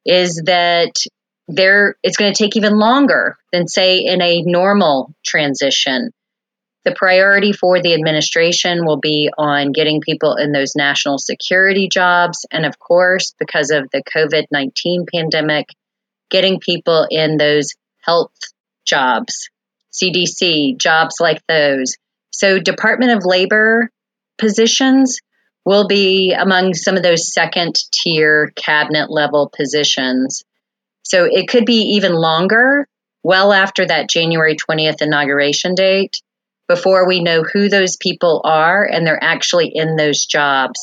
is 0.06 0.42
that 0.46 0.94
there 1.48 1.96
it's 2.04 2.18
going 2.18 2.34
to 2.34 2.38
take 2.38 2.56
even 2.56 2.78
longer 2.78 3.38
than, 3.52 3.68
say, 3.68 4.00
in 4.00 4.22
a 4.22 4.44
normal 4.44 5.14
transition. 5.26 6.12
The 6.88 6.96
priority 6.96 7.52
for 7.52 7.82
the 7.82 7.94
administration 7.96 8.86
will 8.86 9.02
be 9.02 9.30
on 9.38 9.74
getting 9.74 10.00
people 10.00 10.38
in 10.38 10.54
those 10.54 10.74
national 10.74 11.18
security 11.18 11.90
jobs. 11.92 12.46
And 12.50 12.66
of 12.66 12.80
course, 12.80 13.34
because 13.38 13.72
of 13.72 13.90
the 13.92 14.02
COVID 14.16 14.46
19 14.52 15.06
pandemic, 15.14 15.68
getting 16.32 16.62
people 16.62 17.06
in 17.10 17.36
those 17.36 17.72
health 18.00 18.32
jobs, 18.86 19.50
CDC, 19.92 20.78
jobs 20.78 21.16
like 21.20 21.42
those. 21.50 21.98
So, 22.32 22.58
Department 22.58 23.12
of 23.12 23.26
Labor 23.26 23.90
positions 24.38 25.20
will 25.66 25.90
be 25.90 26.32
among 26.32 26.74
some 26.74 26.96
of 26.96 27.04
those 27.04 27.34
second 27.34 27.76
tier 27.92 28.54
cabinet 28.56 29.12
level 29.12 29.52
positions. 29.54 30.46
So, 31.04 31.28
it 31.30 31.50
could 31.50 31.66
be 31.66 31.96
even 31.96 32.14
longer, 32.14 32.88
well 33.24 33.52
after 33.52 33.86
that 33.86 34.10
January 34.10 34.56
20th 34.56 35.02
inauguration 35.02 35.76
date 35.76 36.22
before 36.68 37.08
we 37.08 37.22
know 37.22 37.44
who 37.44 37.70
those 37.70 37.98
people 37.98 38.42
are 38.44 38.84
and 38.84 39.06
they're 39.06 39.24
actually 39.24 39.72
in 39.74 39.96
those 39.96 40.26
jobs. 40.26 40.80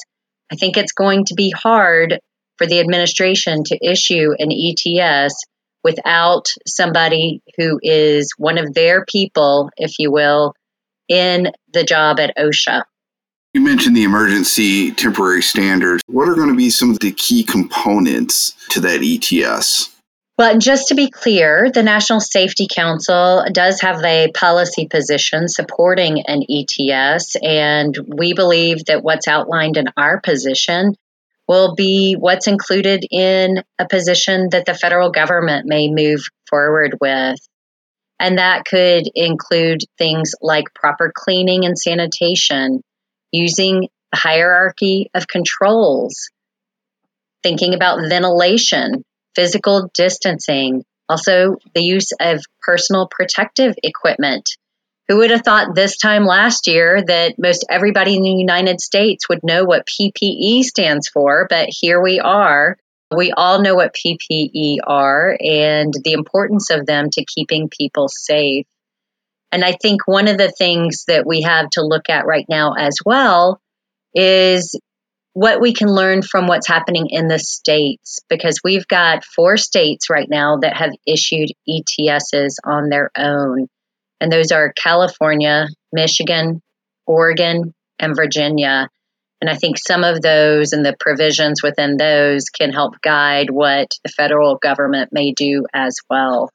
I 0.51 0.57
think 0.57 0.77
it's 0.77 0.93
going 0.93 1.25
to 1.27 1.35
be 1.35 1.51
hard 1.51 2.19
for 2.57 2.67
the 2.67 2.81
administration 2.81 3.65
to 3.65 3.79
issue 3.83 4.33
an 4.39 4.51
ETS 4.51 5.35
without 5.83 6.47
somebody 6.67 7.43
who 7.59 7.79
is 7.83 8.33
one 8.39 8.59
of 8.59 8.73
their 8.75 9.05
people, 9.05 9.71
if 9.77 9.93
you 9.99 10.11
will, 10.11 10.55
in 11.09 11.53
the 11.73 11.85
job 11.85 12.19
at 12.19 12.37
OSHA. 12.37 12.85
You 13.53 13.61
mentioned 13.61 13.97
the 13.97 14.03
emergency 14.03 14.91
temporary 14.91 15.43
standards. 15.43 16.03
What 16.07 16.29
are 16.29 16.35
going 16.35 16.49
to 16.49 16.57
be 16.57 16.71
some 16.71 16.91
of 16.91 16.99
the 17.01 17.13
key 17.13 17.45
components 17.45 18.57
to 18.71 18.81
that 18.81 19.01
ETS? 19.01 19.94
Well, 20.37 20.59
just 20.59 20.89
to 20.89 20.97
be 20.97 21.11
clear, 21.11 21.71
the 21.73 21.85
National 21.85 22.19
Safety 22.19 22.67
Council 22.69 23.45
does 23.53 23.81
have 23.83 24.03
a 24.05 24.33
policy 24.33 24.89
position 24.89 25.47
supporting 25.47 26.25
an 26.27 26.43
ETS, 26.51 27.37
and 27.41 27.97
we 28.17 28.35
believe 28.35 28.87
that 28.87 29.05
what's 29.05 29.29
outlined 29.29 29.77
in 29.77 29.87
our 29.97 30.21
position 30.21 30.97
will 31.47 31.77
be 31.77 32.17
what's 32.19 32.49
included 32.49 33.07
in 33.09 33.63
a 33.79 33.87
position 33.87 34.49
that 34.51 34.67
the 34.67 34.75
federal 34.75 35.13
government 35.13 35.67
may 35.69 35.89
move 35.89 36.25
forward 36.49 36.97
with. 37.01 37.39
And 38.19 38.39
that 38.39 38.65
could 38.65 39.05
include 39.15 39.83
things 39.99 40.33
like 40.41 40.75
proper 40.75 41.13
cleaning 41.15 41.65
and 41.65 41.79
sanitation, 41.79 42.83
using 43.31 43.89
a 44.13 44.17
hierarchy 44.17 45.11
of 45.15 45.29
controls, 45.29 46.29
thinking 47.45 47.75
about 47.75 48.09
ventilation, 48.09 49.05
physical 49.35 49.91
distancing, 49.95 50.85
also 51.09 51.57
the 51.75 51.83
use 51.83 52.13
of 52.21 52.45
personal 52.63 53.09
protective 53.11 53.75
equipment. 53.83 54.51
Who 55.09 55.19
would 55.19 55.31
have 55.31 55.43
thought 55.43 55.75
this 55.75 55.99
time 55.99 56.25
last 56.25 56.67
year 56.67 57.03
that 57.07 57.35
most 57.39 57.67
everybody 57.69 58.17
in 58.17 58.23
the 58.23 58.31
United 58.31 58.81
States 58.81 59.29
would 59.29 59.43
know 59.43 59.65
what 59.65 59.87
PPE 59.87 60.63
stands 60.63 61.09
for? 61.09 61.47
But 61.51 61.69
here 61.69 62.01
we 62.01 62.21
are. 62.21 62.79
We 63.15 63.31
all 63.31 63.61
know 63.61 63.75
what 63.75 63.95
PPE 63.95 64.79
are 64.87 65.37
and 65.39 65.93
the 66.05 66.13
importance 66.13 66.71
of 66.71 66.87
them 66.87 67.11
to 67.11 67.25
keeping 67.25 67.69
people 67.69 68.09
safe. 68.09 68.67
And 69.53 69.63
I 69.63 69.73
think 69.73 70.09
one 70.09 70.27
of 70.27 70.39
the 70.39 70.51
things 70.51 71.05
that 71.07 71.27
we 71.27 71.43
have 71.43 71.69
to 71.71 71.83
look 71.83 72.09
at 72.09 72.27
right 72.27 72.47
now 72.49 72.73
as 72.73 72.97
well 73.05 73.61
is 74.15 74.75
what 75.35 75.61
we 75.61 75.75
can 75.75 75.89
learn 75.89 76.23
from 76.23 76.47
what's 76.47 76.69
happening 76.69 77.09
in 77.11 77.27
the 77.27 77.41
states 77.41 78.21
because 78.29 78.61
we've 78.63 78.87
got 78.87 79.25
four 79.25 79.57
states 79.57 80.09
right 80.09 80.29
now 80.31 80.59
that 80.59 80.77
have 80.77 80.93
issued 81.07 81.51
ETSs 81.69 82.55
on 82.65 82.89
their 82.89 83.11
own. 83.19 83.67
And 84.21 84.33
those 84.33 84.53
are 84.53 84.73
California, 84.73 85.67
Michigan, 85.93 86.63
Oregon, 87.05 87.75
and 87.99 88.15
Virginia. 88.15 88.89
And 89.41 89.51
I 89.51 89.57
think 89.57 89.77
some 89.77 90.05
of 90.05 90.23
those 90.23 90.73
and 90.73 90.87
the 90.87 90.97
provisions 91.01 91.65
within 91.65 91.97
those 91.97 92.45
can 92.45 92.73
help 92.73 93.01
guide 93.03 93.51
what 93.51 93.89
the 94.05 94.11
federal 94.11 94.57
government 94.57 95.11
may 95.13 95.33
do 95.33 95.67
as 95.75 95.97
well. 96.09 96.49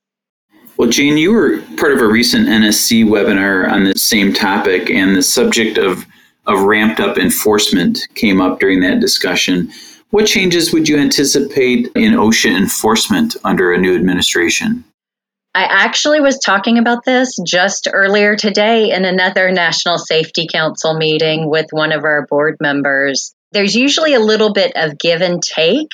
Well, 0.77 0.89
Jane, 0.89 1.17
you 1.17 1.33
were 1.33 1.61
part 1.75 1.91
of 1.91 2.01
a 2.01 2.07
recent 2.07 2.47
NSC 2.47 3.03
webinar 3.03 3.69
on 3.69 3.83
the 3.83 3.99
same 3.99 4.31
topic, 4.31 4.89
and 4.89 5.13
the 5.13 5.21
subject 5.21 5.77
of 5.77 6.05
of 6.49 6.63
ramped 6.63 6.99
up 6.99 7.17
enforcement 7.17 8.07
came 8.15 8.41
up 8.41 8.59
during 8.59 8.81
that 8.81 8.99
discussion. 8.99 9.71
What 10.09 10.25
changes 10.25 10.73
would 10.73 10.89
you 10.89 10.97
anticipate 10.97 11.87
in 11.95 12.13
OSHA 12.13 12.57
enforcement 12.57 13.37
under 13.43 13.71
a 13.71 13.77
new 13.77 13.95
administration? 13.95 14.83
I 15.53 15.63
actually 15.63 16.19
was 16.19 16.39
talking 16.39 16.77
about 16.77 17.05
this 17.05 17.35
just 17.45 17.87
earlier 17.91 18.35
today 18.35 18.91
in 18.91 19.05
another 19.05 19.51
National 19.51 19.97
Safety 19.97 20.47
Council 20.51 20.95
meeting 20.95 21.49
with 21.49 21.67
one 21.71 21.91
of 21.91 22.03
our 22.03 22.25
board 22.27 22.57
members. 22.59 23.33
There's 23.51 23.75
usually 23.75 24.13
a 24.13 24.19
little 24.19 24.53
bit 24.53 24.73
of 24.75 24.97
give 24.97 25.21
and 25.21 25.41
take 25.41 25.91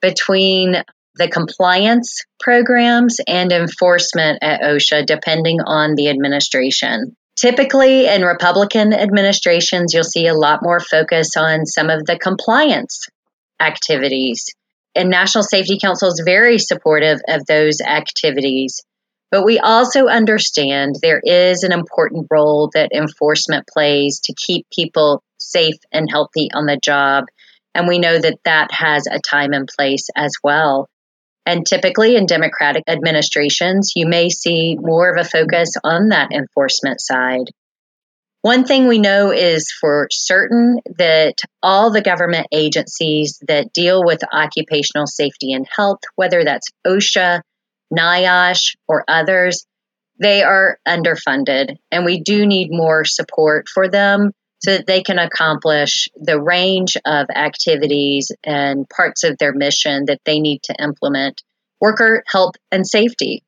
between 0.00 0.82
the 1.14 1.28
compliance 1.28 2.24
programs 2.40 3.18
and 3.26 3.52
enforcement 3.52 4.38
at 4.42 4.62
OSHA, 4.62 5.06
depending 5.06 5.60
on 5.60 5.94
the 5.94 6.08
administration. 6.08 7.16
Typically, 7.40 8.06
in 8.06 8.22
Republican 8.22 8.92
administrations, 8.92 9.94
you'll 9.94 10.04
see 10.04 10.26
a 10.26 10.34
lot 10.34 10.60
more 10.62 10.80
focus 10.80 11.30
on 11.36 11.66
some 11.66 11.90
of 11.90 12.04
the 12.04 12.18
compliance 12.18 13.06
activities. 13.60 14.54
And 14.94 15.08
National 15.08 15.42
Safety 15.42 15.78
Council 15.78 16.08
is 16.08 16.22
very 16.24 16.58
supportive 16.58 17.20
of 17.28 17.46
those 17.46 17.80
activities. 17.80 18.82
But 19.30 19.46
we 19.46 19.58
also 19.58 20.08
understand 20.08 20.96
there 21.00 21.22
is 21.24 21.62
an 21.62 21.72
important 21.72 22.26
role 22.30 22.70
that 22.74 22.92
enforcement 22.92 23.66
plays 23.66 24.20
to 24.24 24.34
keep 24.34 24.66
people 24.70 25.22
safe 25.38 25.76
and 25.90 26.06
healthy 26.10 26.50
on 26.52 26.66
the 26.66 26.78
job. 26.82 27.24
And 27.74 27.88
we 27.88 27.98
know 27.98 28.18
that 28.18 28.38
that 28.44 28.70
has 28.72 29.06
a 29.06 29.18
time 29.18 29.54
and 29.54 29.66
place 29.66 30.08
as 30.14 30.32
well. 30.44 30.86
And 31.44 31.66
typically 31.66 32.16
in 32.16 32.26
Democratic 32.26 32.84
administrations, 32.86 33.92
you 33.96 34.06
may 34.06 34.28
see 34.28 34.76
more 34.78 35.12
of 35.12 35.20
a 35.20 35.28
focus 35.28 35.74
on 35.82 36.10
that 36.10 36.30
enforcement 36.32 37.00
side. 37.00 37.46
One 38.42 38.64
thing 38.64 38.88
we 38.88 38.98
know 38.98 39.32
is 39.32 39.72
for 39.80 40.08
certain 40.10 40.80
that 40.98 41.34
all 41.62 41.92
the 41.92 42.02
government 42.02 42.48
agencies 42.52 43.40
that 43.46 43.72
deal 43.72 44.04
with 44.04 44.20
occupational 44.32 45.06
safety 45.06 45.52
and 45.52 45.66
health, 45.76 46.00
whether 46.16 46.44
that's 46.44 46.68
OSHA, 46.86 47.40
NIOSH, 47.96 48.74
or 48.88 49.04
others, 49.06 49.64
they 50.20 50.42
are 50.42 50.78
underfunded. 50.86 51.76
And 51.90 52.04
we 52.04 52.20
do 52.20 52.46
need 52.46 52.68
more 52.70 53.04
support 53.04 53.66
for 53.72 53.88
them 53.88 54.32
so 54.62 54.76
that 54.76 54.86
they 54.86 55.02
can 55.02 55.18
accomplish 55.18 56.08
the 56.14 56.40
range 56.40 56.96
of 57.04 57.26
activities 57.34 58.30
and 58.44 58.88
parts 58.88 59.24
of 59.24 59.36
their 59.38 59.52
mission 59.52 60.04
that 60.06 60.20
they 60.24 60.38
need 60.38 60.62
to 60.62 60.74
implement 60.82 61.42
worker 61.80 62.22
health 62.26 62.54
and 62.70 62.86
safety. 62.86 63.42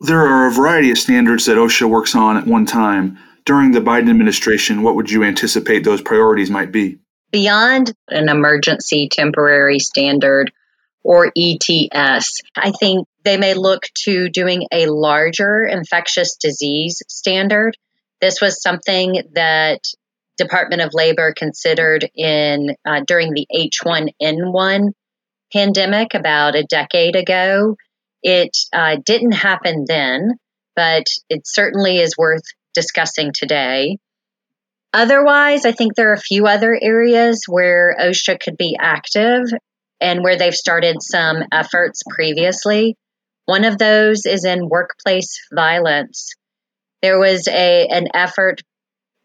There 0.00 0.20
are 0.20 0.48
a 0.48 0.52
variety 0.52 0.90
of 0.90 0.98
standards 0.98 1.46
that 1.46 1.56
OSHA 1.56 1.88
works 1.88 2.14
on 2.14 2.36
at 2.36 2.46
one 2.46 2.66
time 2.66 3.18
during 3.44 3.72
the 3.72 3.80
Biden 3.80 4.10
administration, 4.10 4.82
what 4.82 4.94
would 4.94 5.10
you 5.10 5.24
anticipate 5.24 5.84
those 5.84 6.00
priorities 6.00 6.50
might 6.50 6.70
be? 6.70 6.98
Beyond 7.32 7.92
an 8.08 8.28
emergency 8.28 9.08
temporary 9.10 9.78
standard 9.78 10.52
or 11.02 11.32
ETS, 11.36 12.40
I 12.56 12.70
think 12.78 13.08
they 13.24 13.36
may 13.36 13.54
look 13.54 13.84
to 14.04 14.28
doing 14.28 14.66
a 14.70 14.86
larger 14.86 15.64
infectious 15.64 16.36
disease 16.36 17.02
standard. 17.08 17.76
This 18.20 18.40
was 18.40 18.62
something 18.62 19.22
that 19.32 19.80
Department 20.42 20.82
of 20.82 20.90
Labor 20.92 21.32
considered 21.36 22.08
in 22.14 22.74
uh, 22.86 23.00
during 23.06 23.32
the 23.32 23.46
H1N1 23.54 24.92
pandemic 25.52 26.14
about 26.14 26.56
a 26.56 26.64
decade 26.64 27.16
ago. 27.16 27.76
It 28.22 28.56
uh, 28.72 28.96
didn't 29.04 29.32
happen 29.32 29.84
then, 29.86 30.32
but 30.74 31.04
it 31.28 31.42
certainly 31.44 31.98
is 31.98 32.16
worth 32.16 32.42
discussing 32.74 33.32
today. 33.34 33.98
Otherwise, 34.92 35.64
I 35.64 35.72
think 35.72 35.94
there 35.94 36.10
are 36.10 36.14
a 36.14 36.20
few 36.20 36.46
other 36.46 36.78
areas 36.80 37.44
where 37.48 37.96
OSHA 37.98 38.40
could 38.40 38.56
be 38.56 38.76
active 38.78 39.44
and 40.00 40.22
where 40.22 40.36
they've 40.36 40.54
started 40.54 40.96
some 41.00 41.44
efforts 41.50 42.02
previously. 42.08 42.96
One 43.46 43.64
of 43.64 43.78
those 43.78 44.26
is 44.26 44.44
in 44.44 44.68
workplace 44.68 45.40
violence. 45.52 46.34
There 47.00 47.18
was 47.18 47.48
a 47.48 47.88
an 47.88 48.08
effort 48.14 48.62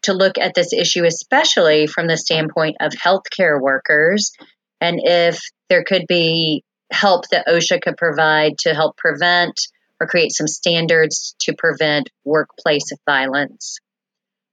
to 0.08 0.14
look 0.14 0.38
at 0.38 0.54
this 0.54 0.72
issue, 0.72 1.04
especially 1.04 1.86
from 1.86 2.06
the 2.06 2.16
standpoint 2.16 2.76
of 2.80 2.92
healthcare 2.92 3.60
workers, 3.60 4.32
and 4.80 5.00
if 5.02 5.38
there 5.68 5.84
could 5.84 6.06
be 6.08 6.64
help 6.90 7.28
that 7.28 7.46
OSHA 7.46 7.82
could 7.82 7.98
provide 7.98 8.56
to 8.60 8.74
help 8.74 8.96
prevent 8.96 9.60
or 10.00 10.06
create 10.06 10.32
some 10.32 10.46
standards 10.46 11.34
to 11.40 11.54
prevent 11.56 12.08
workplace 12.24 12.90
violence. 13.04 13.78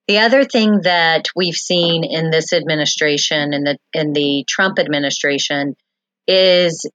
The 0.07 0.19
other 0.19 0.43
thing 0.43 0.81
that 0.83 1.25
we've 1.35 1.55
seen 1.55 2.03
in 2.03 2.29
this 2.29 2.51
administration 2.51 3.53
in 3.53 3.63
the 3.63 3.77
in 3.93 4.13
the 4.13 4.43
Trump 4.47 4.77
administration 4.77 5.75
is 6.27 6.87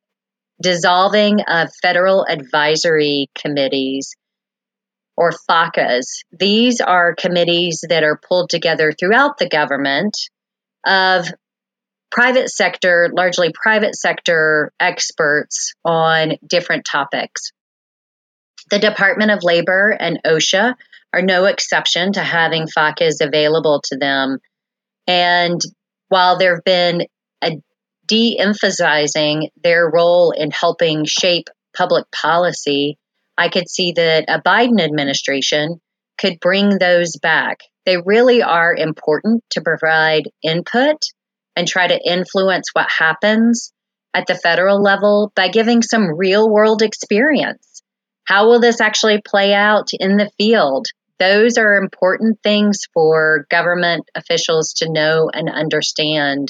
dissolving 0.62 1.40
of 1.48 1.70
federal 1.82 2.26
advisory 2.28 3.28
committees 3.34 4.14
or 5.16 5.32
FACAs. 5.48 6.24
These 6.32 6.80
are 6.80 7.14
committees 7.14 7.84
that 7.88 8.02
are 8.02 8.20
pulled 8.26 8.50
together 8.50 8.92
throughout 8.92 9.38
the 9.38 9.48
government 9.48 10.16
of 10.86 11.26
private 12.10 12.50
sector, 12.50 13.10
largely 13.12 13.52
private 13.52 13.94
sector 13.94 14.72
experts 14.80 15.74
on 15.84 16.32
different 16.46 16.84
topics. 16.90 17.52
The 18.70 18.78
Department 18.78 19.30
of 19.30 19.42
Labor 19.42 19.96
and 19.98 20.20
OSHA 20.24 20.74
are 21.12 21.22
no 21.22 21.44
exception 21.44 22.12
to 22.12 22.20
having 22.20 22.66
FACAs 22.66 23.20
available 23.20 23.82
to 23.86 23.96
them. 23.96 24.38
And 25.06 25.60
while 26.08 26.38
there 26.38 26.54
have 26.54 26.64
been 26.64 27.06
a 27.42 27.60
de 28.06 28.38
emphasizing 28.38 29.50
their 29.62 29.88
role 29.88 30.32
in 30.32 30.50
helping 30.50 31.04
shape 31.04 31.48
public 31.76 32.04
policy, 32.10 32.98
I 33.40 33.48
could 33.48 33.70
see 33.70 33.92
that 33.92 34.26
a 34.28 34.42
Biden 34.42 34.82
administration 34.82 35.80
could 36.18 36.38
bring 36.40 36.76
those 36.78 37.16
back. 37.16 37.60
They 37.86 37.96
really 37.96 38.42
are 38.42 38.76
important 38.76 39.42
to 39.52 39.62
provide 39.62 40.24
input 40.42 40.98
and 41.56 41.66
try 41.66 41.86
to 41.86 41.98
influence 42.06 42.68
what 42.74 42.90
happens 42.90 43.72
at 44.12 44.26
the 44.26 44.34
federal 44.34 44.82
level 44.82 45.32
by 45.34 45.48
giving 45.48 45.80
some 45.80 46.18
real 46.18 46.50
world 46.50 46.82
experience. 46.82 47.80
How 48.24 48.46
will 48.46 48.60
this 48.60 48.78
actually 48.78 49.22
play 49.26 49.54
out 49.54 49.88
in 49.94 50.18
the 50.18 50.30
field? 50.36 50.88
Those 51.18 51.56
are 51.56 51.76
important 51.76 52.40
things 52.42 52.80
for 52.92 53.46
government 53.48 54.04
officials 54.14 54.74
to 54.74 54.92
know 54.92 55.30
and 55.32 55.48
understand. 55.48 56.48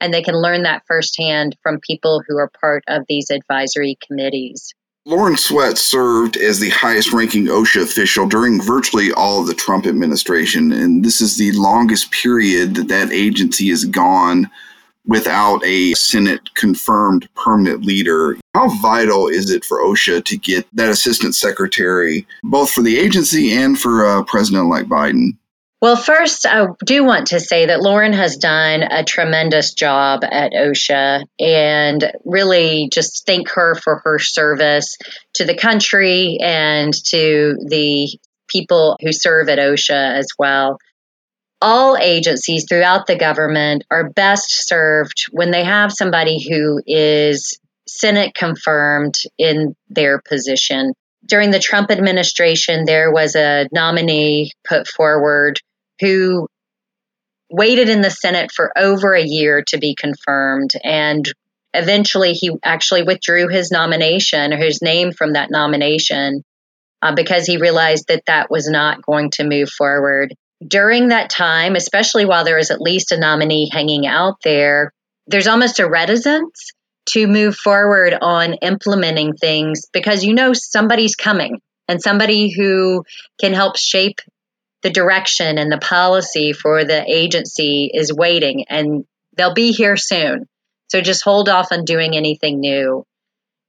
And 0.00 0.14
they 0.14 0.22
can 0.22 0.40
learn 0.40 0.62
that 0.62 0.84
firsthand 0.86 1.56
from 1.64 1.80
people 1.84 2.22
who 2.28 2.38
are 2.38 2.52
part 2.60 2.84
of 2.86 3.02
these 3.08 3.30
advisory 3.30 3.98
committees. 4.06 4.74
Loren 5.06 5.36
Sweatt 5.36 5.78
served 5.78 6.36
as 6.36 6.60
the 6.60 6.68
highest 6.68 7.14
ranking 7.14 7.46
OSHA 7.46 7.82
official 7.84 8.26
during 8.26 8.60
virtually 8.60 9.10
all 9.12 9.40
of 9.40 9.46
the 9.46 9.54
Trump 9.54 9.86
administration, 9.86 10.72
and 10.72 11.02
this 11.02 11.22
is 11.22 11.38
the 11.38 11.52
longest 11.52 12.10
period 12.12 12.74
that 12.74 12.88
that 12.88 13.10
agency 13.10 13.70
has 13.70 13.86
gone 13.86 14.50
without 15.06 15.64
a 15.64 15.94
Senate 15.94 16.54
confirmed 16.54 17.26
permanent 17.34 17.82
leader. 17.82 18.36
How 18.54 18.68
vital 18.82 19.26
is 19.26 19.50
it 19.50 19.64
for 19.64 19.82
OSHA 19.82 20.26
to 20.26 20.36
get 20.36 20.66
that 20.74 20.90
assistant 20.90 21.34
secretary, 21.34 22.26
both 22.42 22.70
for 22.70 22.82
the 22.82 22.98
agency 22.98 23.52
and 23.52 23.80
for 23.80 24.04
uh, 24.04 24.22
President 24.24 24.66
elect 24.66 24.90
Biden? 24.90 25.30
Well, 25.80 25.96
first, 25.96 26.44
I 26.46 26.66
do 26.84 27.04
want 27.04 27.28
to 27.28 27.40
say 27.40 27.66
that 27.66 27.80
Loren 27.80 28.12
has 28.12 28.36
done 28.36 28.82
a 28.82 29.02
tremendous 29.02 29.72
job 29.72 30.22
at 30.24 30.52
OSHA 30.52 31.24
and 31.38 32.12
really 32.24 32.90
just 32.92 33.24
thank 33.24 33.48
her 33.50 33.74
for 33.74 34.02
her 34.04 34.18
service 34.18 34.98
to 35.34 35.44
the 35.44 35.56
country 35.56 36.36
and 36.42 36.92
to 37.06 37.56
the 37.66 38.08
people 38.46 38.98
who 39.00 39.12
serve 39.12 39.48
at 39.48 39.58
OSHA 39.58 40.18
as 40.18 40.26
well 40.38 40.78
all 41.62 41.96
agencies 41.96 42.64
throughout 42.68 43.06
the 43.06 43.16
government 43.16 43.84
are 43.90 44.10
best 44.10 44.66
served 44.66 45.26
when 45.30 45.50
they 45.50 45.64
have 45.64 45.92
somebody 45.92 46.46
who 46.48 46.80
is 46.86 47.58
Senate 47.86 48.34
confirmed 48.34 49.14
in 49.38 49.74
their 49.88 50.20
position. 50.20 50.92
During 51.26 51.50
the 51.50 51.58
Trump 51.58 51.90
administration, 51.90 52.84
there 52.86 53.12
was 53.12 53.34
a 53.34 53.68
nominee 53.72 54.52
put 54.66 54.88
forward 54.88 55.60
who 56.00 56.48
waited 57.50 57.88
in 57.88 58.00
the 58.00 58.10
Senate 58.10 58.50
for 58.54 58.72
over 58.76 59.14
a 59.14 59.22
year 59.22 59.62
to 59.68 59.78
be 59.78 59.94
confirmed. 59.94 60.70
And 60.82 61.24
eventually, 61.74 62.32
he 62.32 62.52
actually 62.64 63.02
withdrew 63.02 63.48
his 63.48 63.70
nomination 63.70 64.52
or 64.52 64.56
his 64.56 64.80
name 64.82 65.12
from 65.12 65.34
that 65.34 65.50
nomination 65.50 66.42
uh, 67.02 67.14
because 67.14 67.46
he 67.46 67.56
realized 67.56 68.06
that 68.08 68.24
that 68.26 68.50
was 68.50 68.68
not 68.68 69.04
going 69.04 69.30
to 69.32 69.44
move 69.44 69.68
forward 69.70 70.34
during 70.66 71.08
that 71.08 71.30
time, 71.30 71.74
especially 71.74 72.24
while 72.24 72.44
there 72.44 72.58
is 72.58 72.70
at 72.70 72.80
least 72.80 73.12
a 73.12 73.18
nominee 73.18 73.70
hanging 73.72 74.06
out 74.06 74.36
there, 74.44 74.92
there's 75.26 75.46
almost 75.46 75.80
a 75.80 75.88
reticence 75.88 76.72
to 77.10 77.26
move 77.26 77.56
forward 77.56 78.14
on 78.20 78.54
implementing 78.54 79.34
things 79.34 79.86
because 79.92 80.22
you 80.22 80.34
know 80.34 80.52
somebody's 80.52 81.16
coming 81.16 81.60
and 81.88 82.02
somebody 82.02 82.52
who 82.54 83.04
can 83.40 83.54
help 83.54 83.76
shape 83.78 84.20
the 84.82 84.90
direction 84.90 85.58
and 85.58 85.70
the 85.70 85.78
policy 85.78 86.52
for 86.52 86.84
the 86.84 87.04
agency 87.06 87.90
is 87.92 88.12
waiting 88.12 88.64
and 88.68 89.04
they'll 89.36 89.54
be 89.54 89.72
here 89.72 89.96
soon. 89.96 90.46
So 90.88 91.00
just 91.00 91.22
hold 91.22 91.48
off 91.48 91.68
on 91.70 91.84
doing 91.84 92.16
anything 92.16 92.60
new. 92.60 93.04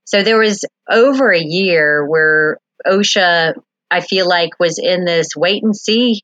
So 0.05 0.23
there 0.23 0.39
was 0.39 0.65
over 0.89 1.31
a 1.31 1.41
year 1.41 2.05
where 2.05 2.57
OSHA, 2.85 3.53
I 3.89 4.01
feel 4.01 4.27
like, 4.27 4.59
was 4.59 4.79
in 4.79 5.05
this 5.05 5.29
wait 5.35 5.63
and 5.63 5.75
see 5.75 6.23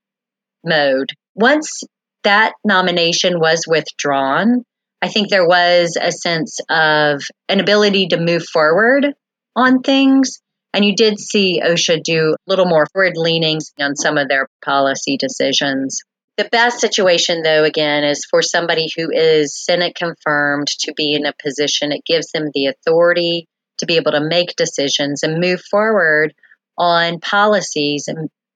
mode. 0.65 1.11
Once 1.35 1.83
that 2.23 2.53
nomination 2.65 3.39
was 3.39 3.65
withdrawn, 3.67 4.63
I 5.01 5.07
think 5.09 5.29
there 5.29 5.47
was 5.47 5.97
a 6.01 6.11
sense 6.11 6.59
of 6.69 7.23
an 7.47 7.59
ability 7.59 8.07
to 8.07 8.19
move 8.19 8.43
forward 8.43 9.13
on 9.55 9.81
things. 9.81 10.39
And 10.73 10.85
you 10.85 10.95
did 10.95 11.19
see 11.19 11.61
OSHA 11.63 12.03
do 12.03 12.33
a 12.33 12.49
little 12.49 12.65
more 12.65 12.87
forward 12.93 13.13
leanings 13.15 13.71
on 13.79 13.95
some 13.95 14.17
of 14.17 14.27
their 14.27 14.47
policy 14.63 15.17
decisions. 15.17 16.01
The 16.37 16.49
best 16.51 16.79
situation, 16.79 17.41
though, 17.41 17.63
again, 17.63 18.03
is 18.03 18.27
for 18.29 18.43
somebody 18.43 18.87
who 18.95 19.09
is 19.11 19.57
Senate 19.57 19.95
confirmed 19.95 20.67
to 20.81 20.93
be 20.93 21.13
in 21.13 21.25
a 21.25 21.33
position. 21.41 21.91
It 21.91 22.05
gives 22.05 22.31
them 22.31 22.51
the 22.53 22.67
authority 22.67 23.47
to 23.79 23.85
be 23.85 23.95
able 23.95 24.11
to 24.11 24.21
make 24.21 24.55
decisions 24.55 25.23
and 25.23 25.39
move 25.39 25.61
forward 25.71 26.33
on 26.77 27.19
policies 27.19 28.07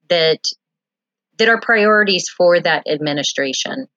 that 0.09 0.39
that 1.37 1.49
are 1.49 1.59
priorities 1.59 2.29
for 2.29 2.59
that 2.59 2.83
administration. 2.87 3.87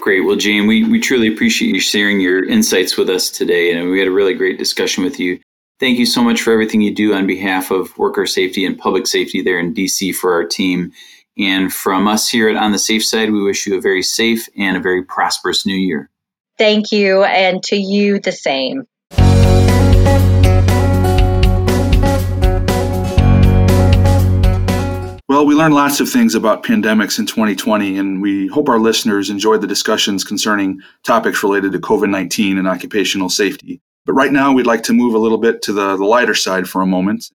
Great. 0.00 0.22
Well, 0.22 0.36
Jane, 0.36 0.66
we, 0.66 0.84
we 0.84 0.98
truly 1.00 1.28
appreciate 1.28 1.74
you 1.74 1.80
sharing 1.80 2.20
your 2.20 2.44
insights 2.44 2.96
with 2.96 3.08
us 3.08 3.30
today. 3.30 3.72
And 3.72 3.90
we 3.90 3.98
had 4.00 4.08
a 4.08 4.12
really 4.12 4.34
great 4.34 4.58
discussion 4.58 5.04
with 5.04 5.20
you. 5.20 5.38
Thank 5.80 6.00
you 6.00 6.06
so 6.06 6.24
much 6.24 6.42
for 6.42 6.52
everything 6.52 6.80
you 6.80 6.92
do 6.92 7.14
on 7.14 7.28
behalf 7.28 7.70
of 7.70 7.96
worker 7.96 8.26
safety 8.26 8.64
and 8.64 8.76
public 8.76 9.06
safety 9.06 9.42
there 9.42 9.60
in 9.60 9.72
DC 9.72 10.12
for 10.12 10.32
our 10.32 10.44
team. 10.44 10.90
And 11.38 11.72
from 11.72 12.08
us 12.08 12.28
here 12.28 12.48
at 12.48 12.56
On 12.56 12.72
the 12.72 12.80
Safe 12.80 13.04
Side, 13.04 13.30
we 13.30 13.40
wish 13.40 13.64
you 13.64 13.78
a 13.78 13.80
very 13.80 14.02
safe 14.02 14.48
and 14.56 14.76
a 14.76 14.80
very 14.80 15.04
prosperous 15.04 15.64
new 15.64 15.76
year. 15.76 16.10
Thank 16.58 16.90
you, 16.90 17.22
and 17.22 17.62
to 17.62 17.76
you 17.76 18.18
the 18.18 18.32
same. 18.32 18.88
Well, 25.28 25.46
we 25.46 25.54
learned 25.54 25.74
lots 25.74 26.00
of 26.00 26.10
things 26.10 26.34
about 26.34 26.64
pandemics 26.64 27.20
in 27.20 27.26
2020, 27.26 27.96
and 27.96 28.20
we 28.20 28.48
hope 28.48 28.68
our 28.68 28.80
listeners 28.80 29.30
enjoyed 29.30 29.60
the 29.60 29.68
discussions 29.68 30.24
concerning 30.24 30.80
topics 31.04 31.44
related 31.44 31.70
to 31.70 31.78
COVID 31.78 32.10
19 32.10 32.58
and 32.58 32.66
occupational 32.66 33.28
safety. 33.28 33.80
But 34.08 34.14
right 34.14 34.32
now, 34.32 34.54
we'd 34.54 34.66
like 34.66 34.82
to 34.84 34.94
move 34.94 35.12
a 35.12 35.18
little 35.18 35.36
bit 35.36 35.60
to 35.60 35.72
the, 35.74 35.94
the 35.98 36.04
lighter 36.06 36.34
side 36.34 36.66
for 36.66 36.80
a 36.80 36.86
moment. 36.86 37.30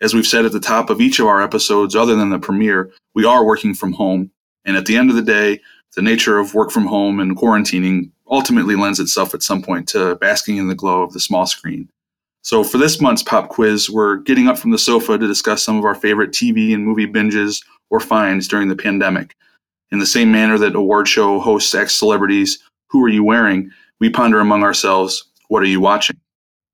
As 0.00 0.14
we've 0.14 0.24
said 0.24 0.44
at 0.44 0.52
the 0.52 0.60
top 0.60 0.88
of 0.88 1.00
each 1.00 1.18
of 1.18 1.26
our 1.26 1.42
episodes, 1.42 1.96
other 1.96 2.14
than 2.14 2.30
the 2.30 2.38
premiere, 2.38 2.92
we 3.16 3.24
are 3.24 3.44
working 3.44 3.74
from 3.74 3.92
home. 3.92 4.30
And 4.64 4.76
at 4.76 4.86
the 4.86 4.96
end 4.96 5.10
of 5.10 5.16
the 5.16 5.22
day, 5.22 5.60
the 5.96 6.02
nature 6.02 6.38
of 6.38 6.54
work 6.54 6.70
from 6.70 6.86
home 6.86 7.18
and 7.18 7.36
quarantining 7.36 8.12
ultimately 8.30 8.76
lends 8.76 9.00
itself 9.00 9.34
at 9.34 9.42
some 9.42 9.60
point 9.60 9.88
to 9.88 10.14
basking 10.14 10.56
in 10.56 10.68
the 10.68 10.76
glow 10.76 11.02
of 11.02 11.12
the 11.12 11.18
small 11.18 11.46
screen. 11.46 11.90
So, 12.42 12.62
for 12.62 12.78
this 12.78 13.00
month's 13.00 13.24
pop 13.24 13.48
quiz, 13.48 13.90
we're 13.90 14.18
getting 14.18 14.46
up 14.46 14.56
from 14.56 14.70
the 14.70 14.78
sofa 14.78 15.18
to 15.18 15.26
discuss 15.26 15.64
some 15.64 15.78
of 15.78 15.84
our 15.84 15.96
favorite 15.96 16.30
TV 16.30 16.74
and 16.74 16.86
movie 16.86 17.08
binges 17.08 17.64
or 17.90 17.98
finds 17.98 18.46
during 18.46 18.68
the 18.68 18.76
pandemic. 18.76 19.34
In 19.90 19.98
the 19.98 20.06
same 20.06 20.30
manner 20.30 20.58
that 20.58 20.76
award 20.76 21.08
show 21.08 21.40
hosts 21.40 21.74
ask 21.74 21.90
celebrities, 21.90 22.60
Who 22.90 23.02
are 23.02 23.08
you 23.08 23.24
wearing? 23.24 23.72
we 23.98 24.10
ponder 24.10 24.38
among 24.38 24.62
ourselves, 24.62 25.24
what 25.48 25.62
are 25.62 25.66
you 25.66 25.80
watching? 25.80 26.18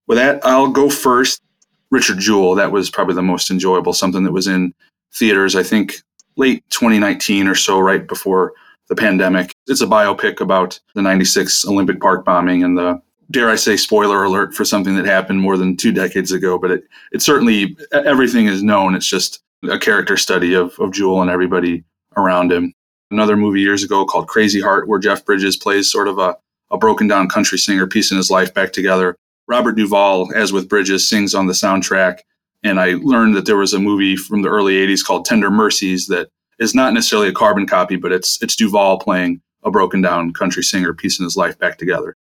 With 0.07 0.19
that, 0.19 0.45
I'll 0.45 0.71
go 0.71 0.91
first. 0.91 1.43
Richard 1.91 2.19
Jewell, 2.19 2.55
that 2.55 2.73
was 2.73 2.89
probably 2.89 3.15
the 3.15 3.23
most 3.23 3.51
enjoyable, 3.51 3.93
something 3.93 4.23
that 4.25 4.33
was 4.33 4.47
in 4.47 4.73
theaters, 5.13 5.57
I 5.57 5.63
think, 5.63 6.03
late 6.37 6.65
2019 6.71 7.49
or 7.49 7.55
so, 7.55 7.81
right 7.81 8.07
before 8.07 8.53
the 8.89 8.95
pandemic. 8.95 9.55
It's 9.67 9.81
a 9.81 9.87
biopic 9.87 10.41
about 10.41 10.79
the 10.95 11.03
96 11.03 11.67
Olympic 11.67 12.01
Park 12.01 12.25
bombing 12.25 12.63
and 12.63 12.79
the, 12.79 13.01
dare 13.31 13.51
I 13.51 13.57
say, 13.57 13.77
spoiler 13.77 14.25
alert 14.25 14.55
for 14.55 14.65
something 14.65 14.97
that 14.97 15.05
happened 15.05 15.41
more 15.41 15.57
than 15.57 15.77
two 15.77 15.93
decades 15.93 16.33
ago. 16.33 16.59
But 16.59 16.73
it, 16.73 16.85
it 17.13 17.23
certainly, 17.23 17.77
everything 17.93 18.47
is 18.47 18.63
known. 18.63 18.95
It's 18.95 19.09
just 19.09 19.41
a 19.69 19.79
character 19.79 20.17
study 20.17 20.55
of, 20.55 20.79
of 20.79 20.93
Jewell 20.93 21.23
and 21.23 21.31
everybody 21.31 21.85
around 22.17 22.53
him. 22.53 22.73
Another 23.11 23.37
movie 23.37 23.61
years 23.61 23.83
ago 23.83 24.05
called 24.05 24.29
Crazy 24.29 24.61
Heart, 24.61 24.89
where 24.89 24.99
Jeff 24.99 25.25
Bridges 25.25 25.57
plays 25.57 25.91
sort 25.91 26.09
of 26.09 26.19
a 26.19 26.37
a 26.71 26.79
broken 26.79 27.07
down 27.07 27.29
country 27.29 27.59
singer 27.59 27.87
piecing 27.87 28.17
his 28.17 28.31
life 28.31 28.53
back 28.55 28.73
together. 28.73 29.17
Robert 29.49 29.73
Duvall, 29.73 30.33
as 30.35 30.53
with 30.53 30.69
Bridges, 30.69 31.09
sings 31.09 31.35
on 31.35 31.47
the 31.47 31.53
soundtrack. 31.53 32.21
And 32.63 32.79
I 32.79 32.95
learned 33.03 33.35
that 33.37 33.47
there 33.47 33.57
was 33.57 33.73
a 33.73 33.79
movie 33.79 34.17
from 34.17 34.43
the 34.43 34.49
early 34.49 34.75
80s 34.75 35.05
called 35.05 35.25
Tender 35.25 35.51
Mercies 35.51 36.07
that 36.07 36.29
is 36.59 36.75
not 36.75 36.93
necessarily 36.93 37.29
a 37.29 37.33
carbon 37.33 37.67
copy, 37.67 37.97
but 37.97 38.13
it's 38.13 38.41
it's 38.43 38.55
Duvall 38.55 38.99
playing 38.99 39.41
a 39.65 39.71
broken 39.71 40.01
down 40.01 40.33
country 40.33 40.63
singer 40.63 40.95
piecing 40.95 41.25
his 41.25 41.37
life 41.37 41.59
back 41.59 41.79
together. 41.79 42.17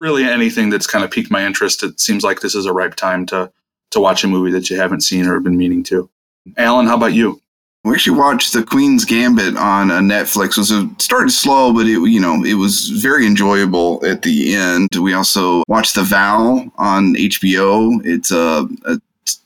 Really 0.00 0.24
anything 0.24 0.68
that's 0.68 0.86
kind 0.86 1.04
of 1.04 1.10
piqued 1.10 1.30
my 1.30 1.46
interest, 1.46 1.82
it 1.82 2.00
seems 2.00 2.24
like 2.24 2.40
this 2.40 2.54
is 2.54 2.66
a 2.66 2.72
ripe 2.72 2.96
time 2.96 3.24
to 3.26 3.50
to 3.92 4.00
watch 4.00 4.24
a 4.24 4.28
movie 4.28 4.50
that 4.50 4.68
you 4.68 4.76
haven't 4.76 5.02
seen 5.02 5.26
or 5.26 5.38
been 5.40 5.56
meaning 5.56 5.84
to. 5.84 6.10
Alan, 6.56 6.86
how 6.86 6.96
about 6.96 7.14
you? 7.14 7.40
We 7.84 7.92
actually 7.92 8.18
watched 8.18 8.54
The 8.54 8.62
Queen's 8.62 9.04
Gambit 9.04 9.58
on 9.58 9.90
uh, 9.90 10.00
Netflix. 10.00 10.52
It 10.52 10.72
was 10.72 11.04
started 11.04 11.30
slow, 11.30 11.72
but 11.74 11.86
it 11.86 12.00
you 12.10 12.18
know 12.18 12.42
it 12.42 12.54
was 12.54 12.88
very 12.88 13.26
enjoyable 13.26 14.04
at 14.06 14.22
the 14.22 14.54
end. 14.54 14.88
We 14.98 15.12
also 15.12 15.62
watched 15.68 15.94
The 15.94 16.02
Vow 16.02 16.72
on 16.76 17.14
HBO. 17.14 18.00
It's 18.02 18.30
a, 18.30 18.66
a 18.86 18.98